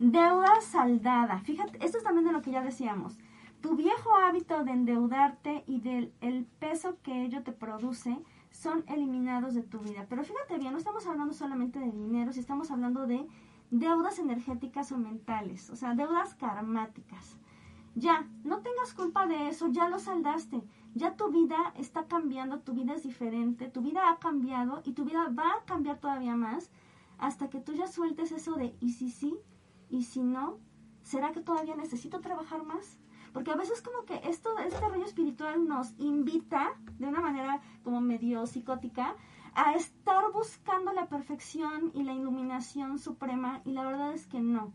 [0.00, 1.38] deuda saldada.
[1.40, 3.16] Fíjate, esto es también de lo que ya decíamos.
[3.60, 8.18] tu viejo hábito de endeudarte y del el peso que ello te produce
[8.50, 10.06] son eliminados de tu vida.
[10.08, 13.26] Pero fíjate bien, no estamos hablando solamente de dinero, si estamos hablando de
[13.70, 17.38] deudas energéticas o mentales, o sea, deudas karmáticas.
[17.94, 20.62] Ya, no tengas culpa de eso, ya lo saldaste.
[20.94, 25.04] Ya tu vida está cambiando, tu vida es diferente, tu vida ha cambiado y tu
[25.04, 26.70] vida va a cambiar todavía más
[27.18, 29.36] hasta que tú ya sueltes eso de y si sí,
[29.88, 30.58] y si no,
[31.02, 32.98] ¿será que todavía necesito trabajar más?
[33.32, 38.00] Porque a veces como que esto, este rollo espiritual nos invita de una manera como
[38.00, 39.14] medio psicótica
[39.54, 44.72] a estar buscando la perfección y la iluminación suprema y la verdad es que no.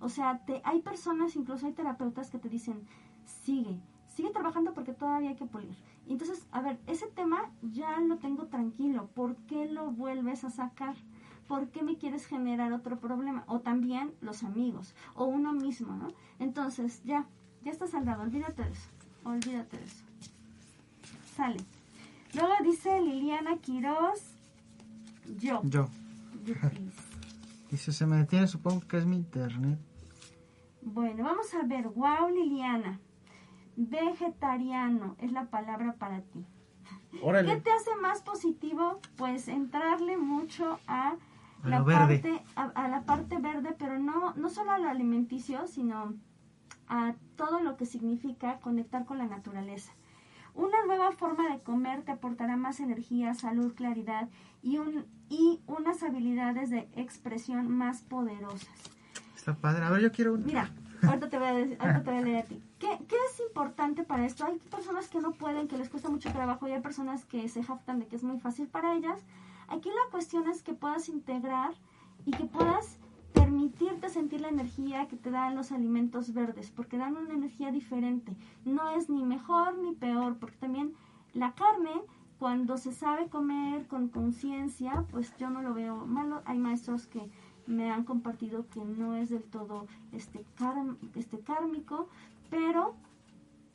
[0.00, 2.86] O sea, te, hay personas, incluso hay terapeutas que te dicen,
[3.24, 5.76] sigue, sigue trabajando porque todavía hay que pulir.
[6.06, 9.08] Entonces, a ver, ese tema ya lo tengo tranquilo.
[9.14, 10.96] ¿Por qué lo vuelves a sacar?
[11.46, 13.44] ¿Por qué me quieres generar otro problema?
[13.46, 16.08] O también los amigos, o uno mismo, ¿no?
[16.38, 17.26] Entonces, ya,
[17.64, 18.88] ya está saldado, olvídate de eso,
[19.24, 20.04] olvídate de eso.
[21.34, 21.58] Sale.
[22.34, 24.34] Luego dice Liliana Quiroz,
[25.38, 25.60] yo.
[25.64, 25.88] Yo.
[27.70, 29.78] Dice, se me detiene, supongo que es mi internet.
[30.82, 31.88] Bueno, vamos a ver.
[31.88, 32.98] Wow, Liliana.
[33.76, 36.44] Vegetariano es la palabra para ti.
[37.12, 39.00] ¿Qué te hace más positivo?
[39.16, 41.16] Pues entrarle mucho a
[41.62, 45.66] A la parte a, a la parte verde, pero no no solo a lo alimenticio,
[45.66, 46.14] sino
[46.88, 49.92] a todo lo que significa conectar con la naturaleza.
[50.54, 54.28] Una nueva forma de comer te aportará más energía, salud, claridad
[54.62, 58.68] y un y unas habilidades de expresión más poderosas.
[59.36, 59.84] Está padre.
[59.84, 60.44] A ver, yo quiero una.
[60.44, 60.70] Mira,
[61.02, 62.62] ahorita te voy a, decir, ahorita te voy a leer a ti.
[62.78, 64.46] ¿Qué, ¿Qué es importante para esto?
[64.46, 67.62] Hay personas que no pueden, que les cuesta mucho trabajo y hay personas que se
[67.62, 69.20] jactan de que es muy fácil para ellas.
[69.68, 71.72] Aquí la cuestión es que puedas integrar
[72.24, 72.98] y que puedas
[73.32, 78.36] permitirte sentir la energía que te dan los alimentos verdes, porque dan una energía diferente.
[78.64, 80.94] No es ni mejor ni peor, porque también
[81.34, 82.02] la carne,
[82.38, 86.42] cuando se sabe comer con conciencia, pues yo no lo veo malo.
[86.44, 87.30] Hay maestros que
[87.66, 90.44] me han compartido que no es del todo este,
[91.14, 92.08] este kármico,
[92.48, 92.94] pero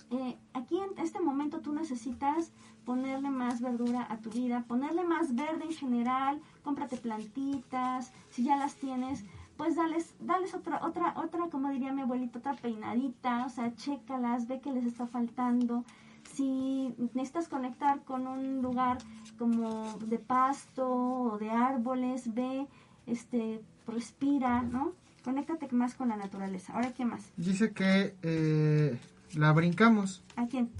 [0.10, 2.52] eh, aquí en este momento tú necesitas
[2.86, 8.56] ponerle más verdura a tu vida, ponerle más verde en general, cómprate plantitas, si ya
[8.58, 9.24] las tienes,
[9.64, 14.46] pues dales, dales otra, otra, otra, como diría mi abuelita, otra peinadita, o sea, chécalas,
[14.46, 15.86] ve que les está faltando.
[16.34, 18.98] Si necesitas conectar con un lugar
[19.40, 22.68] como de pasto o de árboles, ve,
[23.08, 24.92] este, respira, ¿no?
[25.24, 26.74] Conéctate más con la naturaleza.
[26.74, 27.32] Ahora, ¿qué más?
[27.38, 29.00] Dice que eh,
[29.34, 30.72] la brincamos ¿A quién?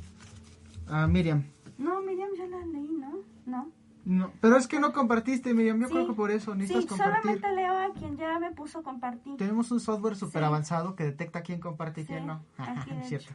[0.88, 1.46] a Miriam.
[1.78, 3.14] No, Miriam, ya la leí, ¿no?
[3.46, 3.70] No.
[4.06, 5.80] No, pero es que no compartiste, Miriam.
[5.80, 5.94] Yo Sí.
[5.94, 7.22] creo que por eso necesitas Sí, compartir.
[7.22, 9.38] solamente leo a quien ya me puso compartir.
[9.38, 10.46] Tenemos un software súper Sí.
[10.46, 12.42] avanzado que detecta quién comparte y quién no.
[12.58, 13.34] aquí de es cierto.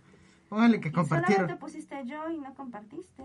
[0.50, 1.46] Póngale que compartieron.
[1.46, 3.22] solamente pusiste yo y no compartiste.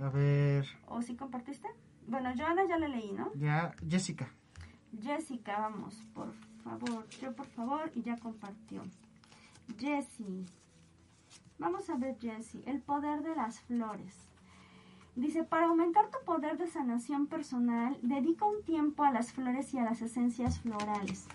[0.00, 1.68] A ver, ¿O sí compartiste?
[2.06, 3.32] Bueno, Joana ya la leí, ¿no?
[3.34, 4.28] ya, Jessica.
[5.02, 6.32] Jessica, vamos, por
[6.64, 7.06] favor.
[7.20, 8.82] Yo, por favor, y ya compartió.
[9.78, 10.46] Jessie.
[11.58, 12.62] Vamos a ver, Jessie.
[12.66, 14.27] El poder de las flores.
[15.18, 19.78] Dice, para aumentar tu poder de sanación personal, dedica un tiempo a las flores y
[19.78, 21.26] a las esencias florales.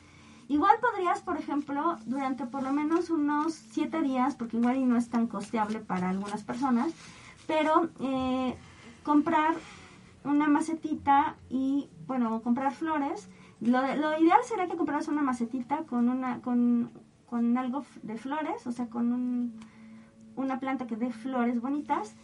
[0.47, 4.95] Igual podrías, por ejemplo, durante por lo menos unos siete días, porque igual y no
[4.95, 6.93] es tan costeable para algunas personas,
[7.45, 8.55] pero eh,
[9.03, 9.55] comprar
[10.23, 13.27] una macetita y, bueno, comprar flores.
[13.59, 13.81] Lo,
[14.17, 16.89] ideal sería que compraras una macetita con una con,
[17.25, 19.59] con algo de flores, o sea, con un,
[20.37, 22.15] una planta que dé flores bonitas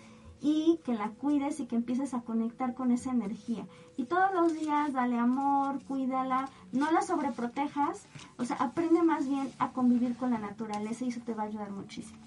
[0.41, 3.65] y que la cuides y que empieces a conectar con esa energía.
[3.97, 8.05] Y todos los días dale amor, cuídala, no la sobreprotejas,
[8.37, 11.47] o sea, aprende más bien a convivir con la naturaleza y eso te va a
[11.47, 12.19] ayudar muchísimo.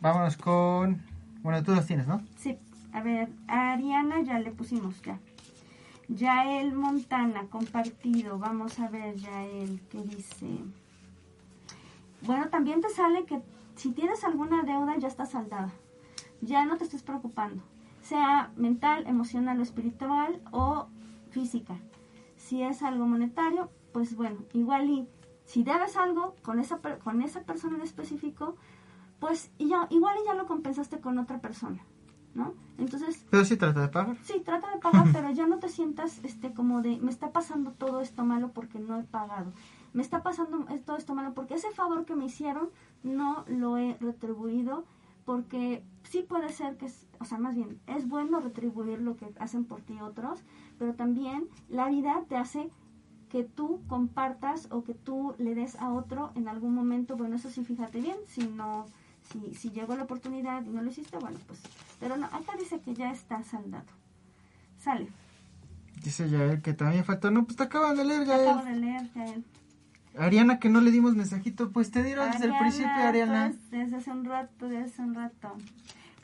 [0.00, 1.02] Vámonos con.
[1.42, 2.22] Bueno, tú los tienes, ¿no?
[2.36, 2.56] Sí,
[2.92, 5.18] a ver, a Ariana ya le pusimos ya.
[6.08, 8.38] Yael Montana, compartido.
[8.38, 10.46] Vamos a ver, Yael, ¿qué dice?
[12.22, 13.42] Bueno, también te sale que
[13.76, 15.70] si tienes alguna deuda ya está saldada.
[16.40, 17.62] Ya no te estés preocupando.
[18.00, 20.86] Sea mental, emocional o espiritual o
[21.30, 21.76] física.
[22.36, 25.08] Si es algo monetario, pues bueno, igual y
[25.44, 28.56] si debes algo con esa, con esa persona en específico,
[29.18, 31.82] pues y ya, igual y ya lo compensaste con otra persona,
[32.34, 32.54] ¿no?
[32.78, 34.16] Entonces, Pero sí trata de pagar.
[34.22, 37.72] sí, trata de pagar, pero ya no te sientas este como de me está pasando
[37.72, 39.52] todo esto malo porque no he pagado.
[39.92, 42.68] Me está pasando es- todo esto malo porque ese favor que me hicieron
[43.02, 44.84] no lo he retribuido
[45.28, 49.26] porque sí puede ser que, es- o sea, más bien, es bueno retribuir lo que
[49.38, 50.40] hacen por ti otros,
[50.78, 52.70] pero también la vida te hace
[53.28, 57.50] que tú compartas o que tú le des a otro en algún momento, bueno, eso
[57.50, 58.86] sí, fíjate bien, si no,
[59.30, 61.60] Si, si llegó la oportunidad y no lo hiciste, bueno, pues.
[62.00, 63.84] Pero no, acá dice que ya está saldado.
[64.78, 65.08] Sale.
[66.02, 67.30] Dice Yael que también faltó.
[67.30, 68.74] No, pues te acaban de leer, Te acabo Yael.
[68.74, 69.44] de leer, Yael.
[70.18, 73.48] Ariana, que no le dimos mensajito, pues te dieron desde el principio, Ariana.
[73.52, 75.54] pues, desde hace un rato, desde hace un rato.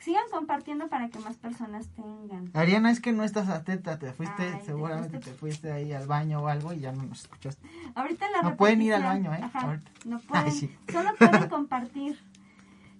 [0.00, 2.50] Sigan compartiendo para que más personas tengan.
[2.52, 5.92] Ariana, es que no estás atenta, te fuiste, Ay, te seguramente fuiste- te fuiste ahí
[5.94, 7.66] al baño o algo y ya no nos escuchaste.
[7.94, 9.40] Ahorita la No pueden ir al baño, ¿eh?
[9.42, 10.44] Ajá, no pueden.
[10.46, 10.76] Ay, sí.
[10.92, 12.18] Solo pueden compartir.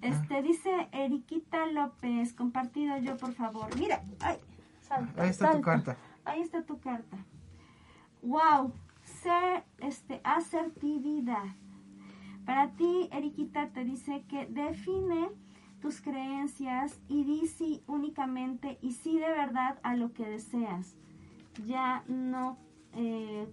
[0.05, 3.75] Este, dice Eriquita López, compartido yo, por favor.
[3.79, 4.37] Mira, ay,
[4.83, 5.97] salta, Ahí está tu carta.
[6.27, 7.17] Ahí está tu carta.
[8.21, 8.71] Wow,
[9.25, 11.57] ser, este, asertividad.
[12.45, 15.31] Para ti, Eriquita te dice que define
[15.81, 20.97] tus creencias y di sí únicamente y sí de verdad a lo que deseas.
[21.67, 22.59] Ya no,
[22.93, 23.49] eh,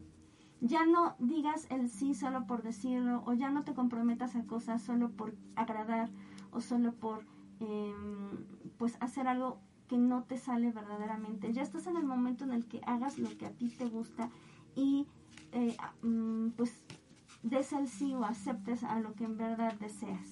[0.60, 4.82] ya no digas el sí solo por decirlo o ya no te comprometas a cosas
[4.82, 6.10] solo por agradar
[6.52, 7.26] o solo por
[7.60, 8.46] em,
[8.78, 11.54] pues hacer algo que no te sale verdaderamente.
[11.54, 14.30] Ya estás en el momento en el que hagas lo que a ti te gusta
[14.76, 15.08] y
[15.54, 16.74] eh, a- mm, pues
[17.44, 20.28] des el sí o aceptes a lo que en verdad deseas.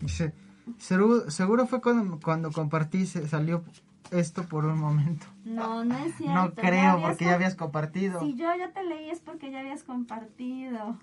[0.00, 0.34] Dice,
[0.78, 3.64] seguro, seguro fue cuando, cuando compartí, se salió
[4.10, 5.26] esto por un momento.
[5.44, 6.34] No, no es cierto.
[6.34, 8.20] No creo, porque ya habías compartido.
[8.20, 10.98] Si yo ya te leí es porque ya habías compartido.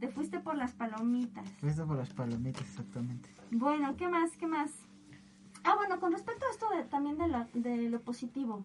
[0.00, 1.48] Te fuiste por las palomitas.
[1.60, 3.28] Fuiste por las palomitas, exactamente.
[3.50, 4.32] Bueno, ¿qué más?
[4.36, 4.70] ¿Qué más?
[5.62, 8.64] Ah, bueno, con respecto a esto de, también de, la- de lo positivo.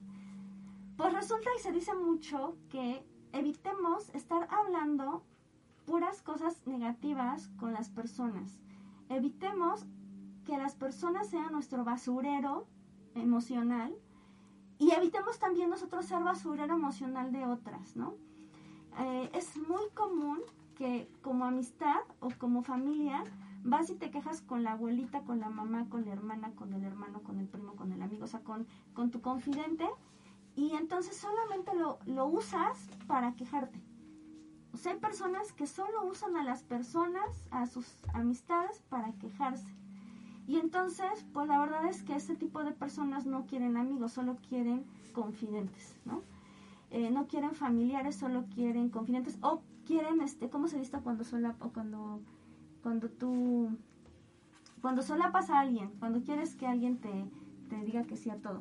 [0.99, 5.23] Pues resulta y se dice mucho que evitemos estar hablando
[5.85, 8.59] puras cosas negativas con las personas.
[9.07, 9.85] Evitemos
[10.43, 12.67] que las personas sean nuestro basurero
[13.15, 13.95] emocional
[14.77, 18.15] y evitemos también nosotros ser basurero emocional de otras, ¿no?
[18.99, 20.39] Eh, es muy común
[20.75, 23.23] que como amistad o como familia
[23.63, 26.83] vas y te quejas con la abuelita, con la mamá, con la hermana, con el
[26.83, 29.87] hermano, con el primo, con el amigo, o sea, con, con tu confidente
[30.59, 33.79] y entonces solamente lo, lo usas para quejarte.
[34.73, 39.73] O sea, hay personas que solo usan a las personas, a sus amistades, para quejarse.
[40.47, 44.35] Y entonces, pues la verdad es que ese tipo de personas no quieren amigos, solo
[44.49, 44.83] quieren
[45.13, 46.23] confidentes, ¿no?
[46.91, 51.69] Eh, no quieren familiares, solo quieren confidentes o quieren, este, ¿cómo se dice cuando solapa
[51.69, 52.19] cuando,
[52.83, 53.69] cuando tú,
[54.81, 57.25] cuando solapas a alguien, cuando quieres que alguien te,
[57.69, 58.59] te diga que sí a todo?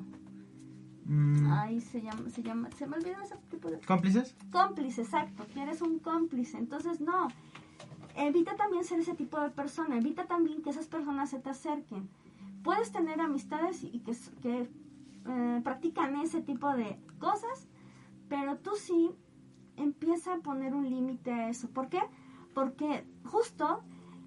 [1.08, 4.36] Mm, Ay, se llama, se llama, se me olvidó ese tipo de ¿Cómplices?
[4.52, 6.58] cómplice, exacto, que eres un cómplice.
[6.58, 7.28] Entonces, no,
[8.14, 12.08] evita también ser ese tipo de persona, evita también que esas personas se te acerquen.
[12.62, 14.68] Puedes tener amistades y que,
[15.26, 17.66] eh, practican ese tipo de cosas,
[18.28, 19.10] pero tú sí
[19.76, 21.68] empieza a poner un límite a eso.
[21.70, 22.00] ¿Por qué?
[22.52, 23.82] Porque justo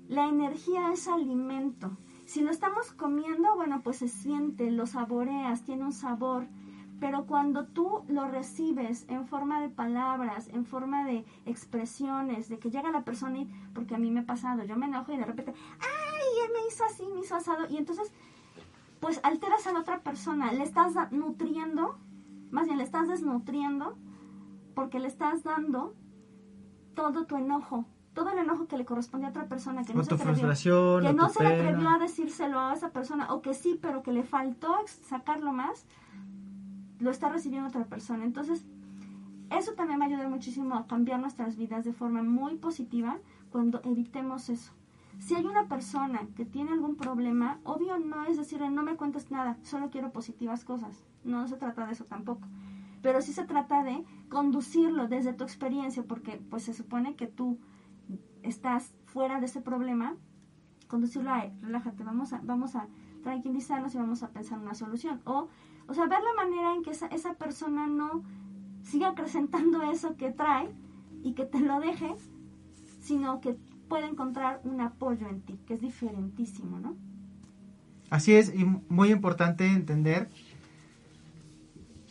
[0.07, 1.95] la energía es alimento.
[2.25, 6.47] Si lo estamos comiendo, bueno, pues se siente, lo saboreas, tiene un sabor.
[7.01, 12.69] Pero cuando tú lo recibes en forma de palabras, en forma de expresiones, de que
[12.69, 15.25] llega la persona y, porque a mí me ha pasado, yo me enojo y de
[15.25, 18.13] repente, ay, él me hizo así, me hizo asado, y entonces,
[18.99, 21.97] pues alteras a la otra persona, le estás nutriendo,
[22.51, 23.97] más bien le estás desnutriendo,
[24.75, 25.95] porque le estás dando
[26.93, 30.13] todo tu enojo, todo el enojo que le corresponde a otra persona que no se
[30.13, 34.03] atrevió, que no se le atrevió a decírselo a esa persona, o que sí, pero
[34.03, 35.87] que le faltó sacarlo más,
[37.01, 38.23] lo está recibiendo otra persona.
[38.23, 38.65] Entonces,
[39.49, 43.17] eso también va a ayudar muchísimo a cambiar nuestras vidas de forma muy positiva
[43.49, 44.71] cuando evitemos eso.
[45.19, 49.29] Si hay una persona que tiene algún problema, obvio no es decirle no me cuentes
[49.29, 51.03] nada, solo quiero positivas cosas.
[51.23, 52.47] No se trata de eso tampoco.
[53.01, 57.59] Pero sí se trata de conducirlo desde tu experiencia, porque pues se supone que tú
[58.43, 60.15] estás fuera de ese problema,
[60.87, 62.87] conducirlo a relájate, vamos a, vamos a
[63.23, 65.21] tranquilizarnos y vamos a pensar en una solución.
[65.25, 65.49] O,
[65.87, 68.23] o sea, ver la manera en que esa, esa persona no
[68.83, 70.69] siga acrecentando eso que trae
[71.23, 72.15] y que te lo deje,
[73.01, 73.57] sino que
[73.87, 76.95] puede encontrar un apoyo en ti, que es diferentísimo, ¿no?
[78.09, 80.29] Así es, y muy importante entender.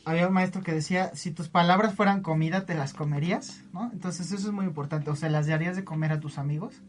[0.04, 3.90] Había un maestro que decía, si tus palabras fueran comida, te las comerías, ¿no?
[3.92, 6.82] Entonces eso es muy importante, o sea, las darías de comer a tus amigos.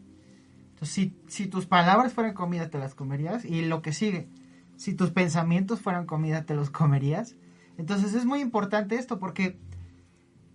[0.70, 3.44] Entonces, si, si tus palabras fueran comida, te las comerías.
[3.44, 4.28] Y lo que sigue,
[4.76, 7.36] si tus pensamientos fueran comida, te los comerías.
[7.78, 9.58] Entonces es muy importante esto, porque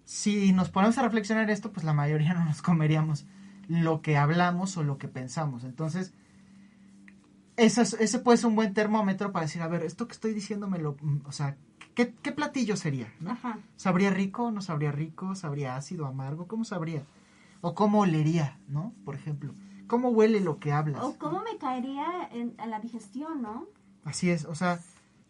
[0.05, 3.25] si nos ponemos a reflexionar esto, pues la mayoría no nos comeríamos
[3.67, 5.63] lo que hablamos o lo que pensamos.
[5.63, 6.13] Entonces,
[7.57, 10.77] ese puede ser un buen termómetro para decir, a ver, esto que estoy diciendo me
[10.77, 11.57] lo, mm, o sea,
[11.95, 13.11] ¿qué, qué platillo sería?
[13.75, 14.51] ¿Sabría rico?
[14.51, 15.35] ¿No sabría rico?
[15.35, 16.47] ¿Sabría ácido, amargo?
[16.47, 17.03] ¿Cómo sabría?
[17.61, 18.93] ¿O cómo olería, no?
[19.03, 19.53] Por ejemplo,
[19.87, 21.03] cómo huele lo que hablas.
[21.03, 23.67] O cómo me caería en, a la digestión, ¿no?
[24.07, 24.79] Así es, o sea,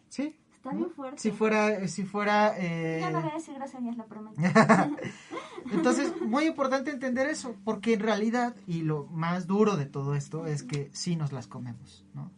[0.08, 0.36] sí.
[0.56, 1.20] Está bien fuerte.
[1.20, 2.54] Si fuera, si fuera...
[2.58, 4.40] eh, Ya no voy a decir Dios, la prometo.
[5.72, 10.46] Entonces, muy importante entender eso, porque en realidad, y lo más duro de todo esto
[10.46, 12.30] es que sí nos las comemos, ¿no?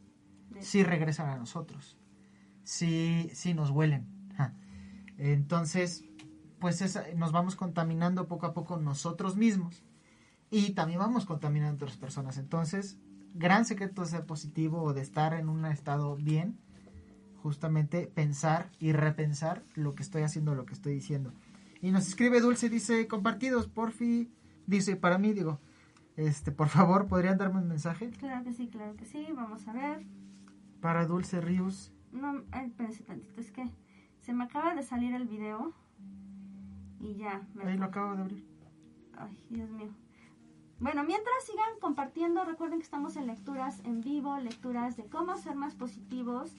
[0.61, 1.97] Sí regresan a nosotros,
[2.65, 4.07] sí, sí nos huelen.
[5.19, 6.05] Entonces,
[6.59, 9.83] pues esa- nos vamos contaminando poco a poco nosotros mismos
[10.51, 12.37] y también vamos contaminando a otras personas.
[12.39, 12.99] Entonces,
[13.35, 16.59] gran secreto de ser positivo o de estar en un estado bien,
[17.37, 21.33] justamente pensar y repensar lo que estoy haciendo, lo que estoy diciendo.
[21.81, 24.31] Y nos escribe Dulce, dice, compartidos, porfi,
[24.67, 25.61] dice, para mí, digo,
[26.17, 28.11] este, por favor, ¿podrían darme un mensaje?
[28.11, 29.27] Claro que sí, claro que sí.
[29.35, 30.05] Vamos a ver.
[30.81, 31.93] Para Dulce Ríos.
[32.13, 33.41] No, espérense tantito.
[33.41, 33.65] Es que
[34.21, 35.73] se me acaba de salir el video.
[37.01, 37.47] Y ya.
[37.55, 38.45] me Ahí lo acabo de abrir.
[39.17, 39.89] Ay, Dios mío.
[40.81, 45.55] Bueno, mientras sigan compartiendo, recuerden que estamos en lecturas en vivo, lecturas de cómo ser
[45.55, 46.55] más positivos.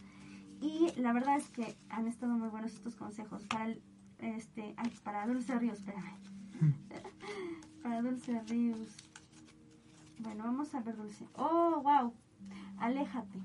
[0.62, 3.48] Y la verdad es que han estado muy buenos estos consejos.
[3.48, 3.82] Para el,
[4.20, 6.14] este, ay, para Dulce Ríos, espérame.
[7.84, 8.96] para Dulce Ríos.
[10.20, 11.28] Bueno, vamos a ver Dulce.
[11.34, 12.14] Oh, wow.
[12.78, 13.40] Aléjate.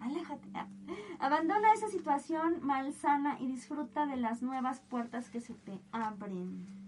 [0.00, 0.48] Aléjate.
[1.20, 6.85] Abandona esa situación malsana y disfruta de las nuevas puertas que se te abren.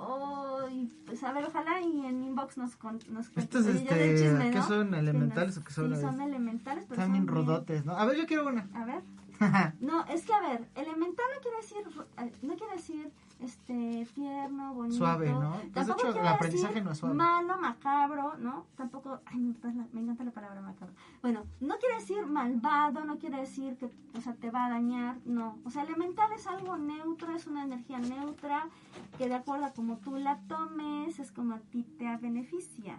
[0.00, 0.60] Oh,
[1.06, 4.66] pues a ver, ojalá y en inbox nos con, nos Estos, este, chisme, ¿qué ¿no?
[4.68, 5.94] son, Que elementales nos- o qué son?
[5.96, 7.92] Sí, son elementales, pero Están bien rodotes, ¿no?
[7.96, 8.68] A ver, yo quiero una.
[8.74, 9.02] A ver.
[9.80, 11.78] No, es que a ver, elemental no quiere decir,
[12.18, 13.10] eh, no quiere decir,
[13.40, 14.96] este, tierno, bonito.
[14.96, 15.52] Suave, ¿no?
[15.52, 17.14] Pues, de Tampoco hecho, el aprendizaje no es suave.
[17.14, 18.66] Malo, macabro, ¿no?
[18.76, 20.94] Tampoco, ay, me encanta, la, me encanta la palabra macabro.
[21.22, 25.18] Bueno, no quiere decir malvado, no quiere decir que, o sea, te va a dañar,
[25.24, 25.58] no.
[25.64, 28.68] O sea, elemental es algo neutro, es una energía neutra
[29.16, 32.98] que de acuerdo a como tú la tomes, es como a ti te beneficia.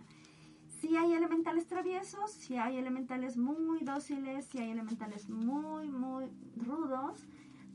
[0.80, 7.26] Si hay elementales traviesos, si hay elementales muy dóciles, si hay elementales muy, muy rudos.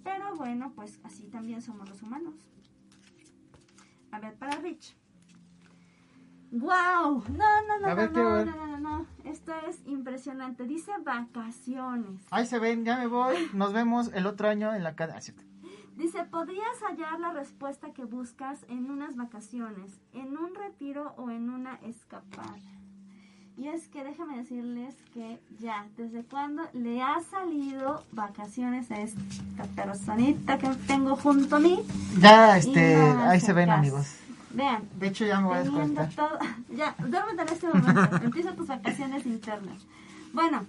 [0.04, 2.34] Pero bueno, pues así también somos los humanos.
[4.12, 4.96] A ver, para Rich.
[6.52, 7.24] ¡Wow!
[7.30, 8.46] No, no, no, no, ver, no, ver.
[8.46, 9.06] no, no, no.
[9.24, 10.64] Esto es impresionante.
[10.64, 12.20] Dice vacaciones.
[12.30, 13.34] Ahí se ven, ya me voy.
[13.54, 15.18] Nos vemos el otro año en la cadena.
[15.96, 21.50] Dice, podrías hallar la respuesta que buscas en unas vacaciones, en un retiro o en
[21.50, 22.54] una escapada.
[23.56, 29.20] Y es que déjame decirles que ya, ¿desde cuándo le ha salido vacaciones a esta
[29.76, 31.80] personita que tengo junto a mí?
[32.18, 33.78] Ya, este, no ahí se ven, caso.
[33.78, 34.06] amigos.
[34.52, 36.08] Vean, De hecho, ya me voy a desconectar.
[36.14, 36.38] todo.
[36.76, 38.16] Ya, duérmete en este momento.
[38.24, 39.86] Empieza tus vacaciones internas.
[40.32, 40.66] Bueno,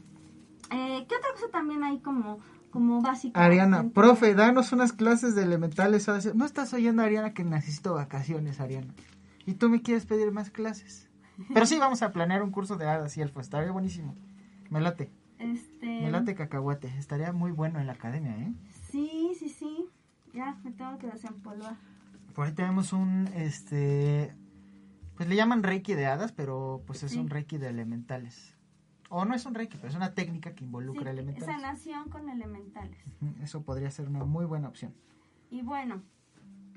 [0.72, 3.44] eh, ¿qué otra cosa también hay como, como básica?
[3.44, 6.08] Ariana, profe, danos unas clases de elementales.
[6.36, 8.94] No estás oyendo, Ariana, que necesito vacaciones, Ariana.
[9.48, 11.08] Y tú me quieres pedir más clases.
[11.54, 13.44] Pero sí, vamos a planear un curso de hadas y elfos.
[13.44, 14.16] Estaría buenísimo.
[14.70, 15.12] Me late.
[15.38, 16.88] Este, Me late cacahuate.
[16.98, 18.54] Estaría muy bueno en la academia, ¿eh?
[18.90, 19.86] Sí, sí, sí.
[20.34, 21.76] Ya, me tengo que desempolvar.
[22.34, 24.36] Por ahí tenemos un, este...
[25.16, 27.20] Pues le llaman reiki de hadas, pero pues es Sí.
[27.20, 28.54] un reiki de elementales.
[29.10, 31.46] O no es un reiki, pero es una técnica que involucra Sí, elementales.
[31.56, 32.98] sanación con elementales.
[33.42, 34.94] Eso podría ser una muy buena opción.
[35.50, 36.02] Y bueno,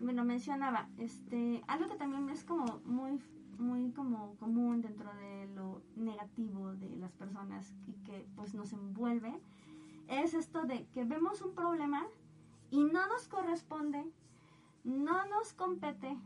[0.00, 3.18] me lo mencionaba, este, algo que también es como muy,
[3.58, 9.40] muy como común dentro de lo negativo de las personas y que pues nos envuelve,
[10.08, 12.06] es esto de que vemos un problema
[12.70, 14.04] y no nos corresponde,
[14.84, 16.16] no nos compete,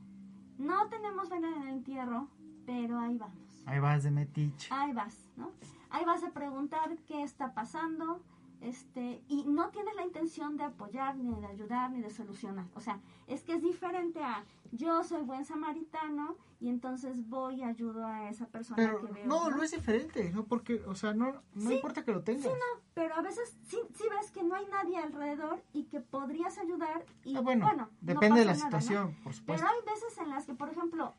[0.59, 2.28] no tenemos vela en el entierro,
[2.66, 3.62] pero ahí vamos.
[3.66, 4.68] Ahí vas de metiche.
[4.72, 5.53] Ahí vas, ¿no?
[5.91, 8.20] Ahí vas a preguntar qué está pasando,
[8.62, 12.66] este, y no tienes la intención de apoyar, ni de ayudar, ni de solucionar.
[12.74, 17.62] O sea, es que es diferente a yo soy buen samaritano y entonces voy y
[17.64, 19.26] ayudo a esa persona Pero que veo.
[19.26, 20.44] no, no es diferente, ¿no?
[20.44, 22.44] Porque, o sea, no, no Sí, importa que lo tengas.
[22.44, 26.00] Sí, no, pero a veces sí, sí ves que no hay nadie alrededor y que
[26.00, 29.66] podrías ayudar y Ah, bueno, no depende de la situación, por supuesto.
[29.66, 31.14] Pero hay veces en las que, por ejemplo,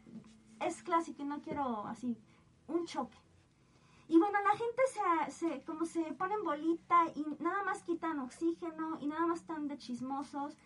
[0.61, 2.17] es clásico y no quiero así,
[2.67, 3.17] un choque.
[4.07, 8.19] Y bueno, la gente se, se, como se pone en bolita y nada más quitan
[8.19, 10.57] oxígeno y nada más están de chismosos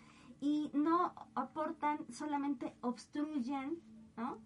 [0.42, 3.80] y no aportan, solamente obstruyen,
[4.16, 4.38] ¿no?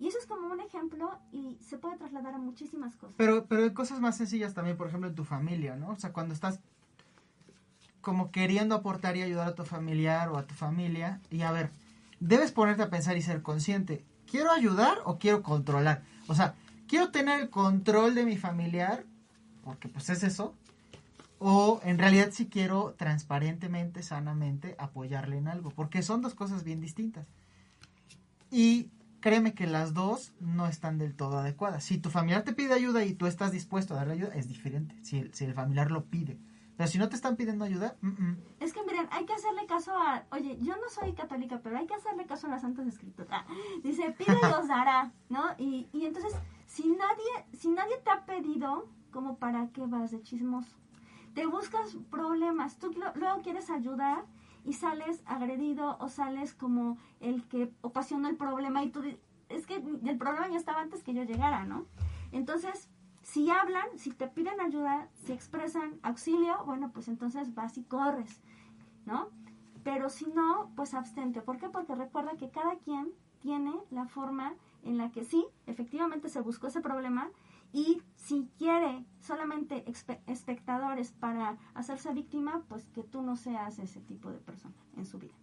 [0.00, 3.14] Y eso es como un ejemplo y se puede trasladar a muchísimas cosas.
[3.16, 5.90] Pero, pero hay cosas más sencillas también, por ejemplo, en tu familia, ¿no?
[5.90, 6.60] O sea, cuando estás
[8.00, 11.70] como queriendo aportar y ayudar a tu familiar o a tu familia, y a ver,
[12.20, 14.04] debes ponerte a pensar y ser consciente.
[14.30, 16.02] ¿Quiero ayudar o quiero controlar?
[16.28, 16.54] O sea,
[16.94, 19.04] ¿quiero tener el control de mi familiar?
[19.64, 20.54] Porque pues es eso.
[21.40, 25.70] O en realidad si quiero transparentemente, sanamente apoyarle en algo.
[25.70, 27.26] Porque son dos cosas bien distintas.
[28.48, 31.82] Y créeme que las dos no están del todo adecuadas.
[31.82, 34.94] Si tu familiar te pide ayuda y tú estás dispuesto a darle ayuda, es diferente.
[35.02, 36.38] Si el, si el familiar lo pide.
[36.76, 38.36] Pero si no te están pidiendo ayuda, mm, mm.
[38.60, 41.86] Es que miren, hay que hacerle caso a, oye, yo no soy católica, pero hay
[41.86, 43.44] que hacerle caso a las santas escrituras.
[43.82, 45.44] Dice, pide y os dará, ¿no?
[45.58, 46.34] Y, y entonces,
[46.74, 50.76] si nadie, si nadie te ha pedido, como para qué vas de chismoso.
[51.32, 54.24] Te buscas problemas, tú luego quieres ayudar
[54.64, 59.02] y sales agredido o sales como el que ocasionó el problema y tú
[59.48, 61.86] es que el problema ya estaba antes que yo llegara, ¿no?
[62.32, 62.88] Entonces,
[63.22, 68.42] si hablan, si te piden ayuda, si expresan auxilio, bueno, pues entonces vas y corres,
[69.06, 69.28] ¿no?
[69.84, 71.40] Pero si no, pues abstente.
[71.40, 71.68] ¿Por qué?
[71.68, 74.54] Porque recuerda que cada quien tiene la forma
[74.84, 77.30] en la que sí, efectivamente se buscó ese problema
[77.72, 79.84] y si quiere solamente
[80.26, 85.18] espectadores para hacerse víctima, pues que tú no seas ese tipo de persona en su
[85.18, 85.34] vida.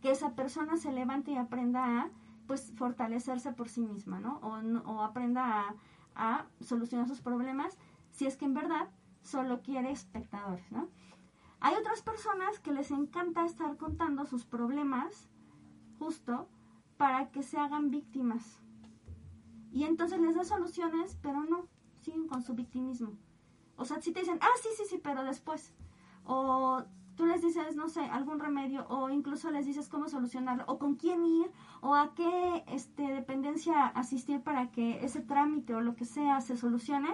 [0.00, 2.10] Que esa persona se levante y aprenda a
[2.46, 4.38] pues fortalecerse por sí misma, ¿no?
[4.42, 4.58] O,
[4.90, 5.74] o aprenda a,
[6.14, 7.78] a solucionar sus problemas
[8.10, 8.88] si es que en verdad
[9.22, 10.88] solo quiere espectadores, ¿no?
[11.60, 15.28] Hay otras personas que les encanta estar contando sus problemas
[15.98, 16.48] justo
[16.96, 18.63] para que se hagan víctimas.
[19.74, 21.66] Y entonces les da soluciones, pero no,
[22.00, 23.10] siguen con su victimismo.
[23.76, 25.74] O sea, si te dicen, ah, sí, sí, sí, pero después.
[26.24, 26.84] O
[27.16, 30.94] tú les dices, no sé, algún remedio, o incluso les dices cómo solucionarlo, o con
[30.94, 31.50] quién ir,
[31.80, 36.56] o a qué este, dependencia asistir para que ese trámite o lo que sea se
[36.56, 37.08] solucione,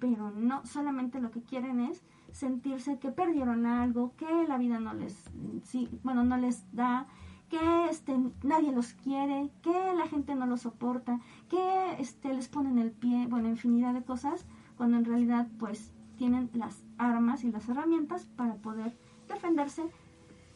[0.00, 4.92] pero no, solamente lo que quieren es sentirse que perdieron algo, que la vida no
[4.92, 5.30] les,
[5.62, 7.06] sí, bueno, no les da,
[7.52, 12.78] que este, nadie los quiere, que la gente no los soporta, que este, les ponen
[12.78, 14.46] el pie, bueno, infinidad de cosas,
[14.78, 18.96] cuando en realidad pues tienen las armas y las herramientas para poder
[19.28, 19.82] defenderse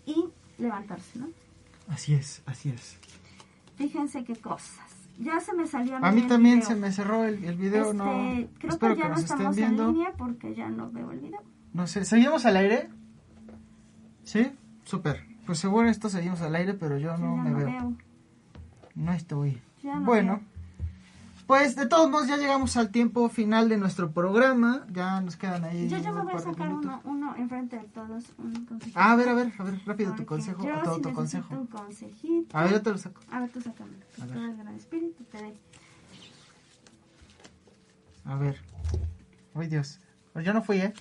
[0.07, 0.24] y
[0.57, 1.28] levantarse, ¿no?
[1.88, 2.99] Así es, así es.
[3.76, 4.80] Fíjense qué cosas.
[5.18, 6.68] Ya se me salió A mí el también video.
[6.68, 8.05] se me cerró el, el video, Este, no.
[8.59, 9.92] Creo Espero que ya no estamos en viendo.
[9.92, 11.42] línea porque ya no veo el video.
[11.74, 12.88] No sé, ¿seguimos al aire?
[14.24, 14.51] ¿Sí?
[14.84, 15.26] Súper.
[15.47, 17.66] Pues según esto seguimos al aire, pero yo Yo no ya me no veo.
[17.66, 17.97] veo.
[18.94, 19.62] No estoy.
[19.82, 20.44] No bueno, veo.
[21.47, 24.84] pues de todos modos ya llegamos al tiempo final de nuestro programa.
[24.90, 25.88] Ya nos quedan ahí.
[25.88, 28.24] Yo ya me voy a sacar uno, uno enfrente de todos.
[28.38, 28.99] Un consejito.
[28.99, 31.66] Ah, a ver, a ver, a ver, rápido tu consejo yo o tu sí un
[31.66, 32.57] consejito.
[32.59, 33.20] A ver, yo te lo saco.
[33.30, 33.97] A ver, tú sácame.
[34.20, 34.34] A ver.
[34.34, 35.57] Todo el gran espíritu te dé.
[38.24, 38.61] A ver.
[39.55, 40.01] Ay, Dios.
[40.32, 40.92] Pues yo no fui, ¿eh?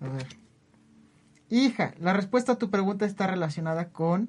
[0.00, 0.41] A ver.
[1.54, 4.28] Hija, la respuesta a tu pregunta está relacionada con,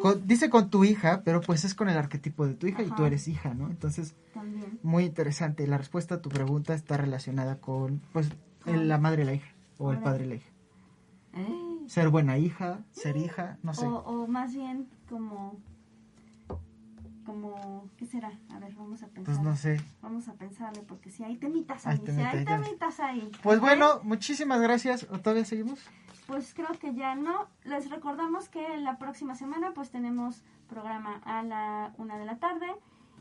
[0.00, 2.86] con- Dice con tu hija, pero pues es con el arquetipo de tu hija y
[2.90, 3.68] tú eres hija, ¿no?
[3.70, 4.78] Entonces, también.
[4.82, 5.66] muy interesante.
[5.66, 8.28] La respuesta a tu pregunta está relacionada con, pues,
[8.66, 9.52] el- la madre y la hija.
[9.78, 10.50] O el padre y la hija.
[11.86, 13.86] Ser buena hija, ser hija, no sé.
[13.86, 15.56] o, o más bien como...
[17.28, 17.90] Como...
[17.98, 18.32] ¿Qué será?
[18.50, 19.34] A ver, vamos a pensar.
[19.34, 19.78] Pues no sé.
[20.00, 22.64] Vamos a pensarle porque si hay temitas Hay ahí, si temita, hay hay temita.
[22.64, 23.30] temitas ahí.
[23.42, 25.06] Pues bueno, muchísimas gracias.
[25.10, 25.78] ¿O todavía seguimos?
[26.26, 27.46] Pues creo que ya no.
[27.64, 32.66] Les recordamos que la próxima semana pues tenemos programa a la una de la tarde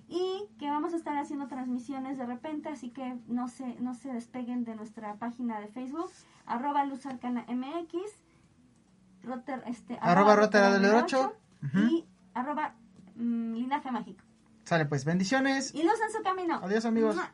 [0.07, 4.13] y que vamos a estar haciendo transmisiones de repente, así que no se, no se
[4.13, 6.09] despeguen de nuestra página de Facebook,
[6.45, 7.93] arroba Luz Arcana MX,
[9.23, 11.35] roter, este, Arroba del del Ocho.
[11.61, 11.79] Ujú.
[11.79, 12.75] y arroba
[13.17, 14.23] mm, Linaje Mágico.
[14.63, 15.73] Sale pues, bendiciones.
[15.73, 16.59] Y luz en su camino.
[16.63, 17.15] Adiós, amigos.
[17.15, 17.33] ¡Mua!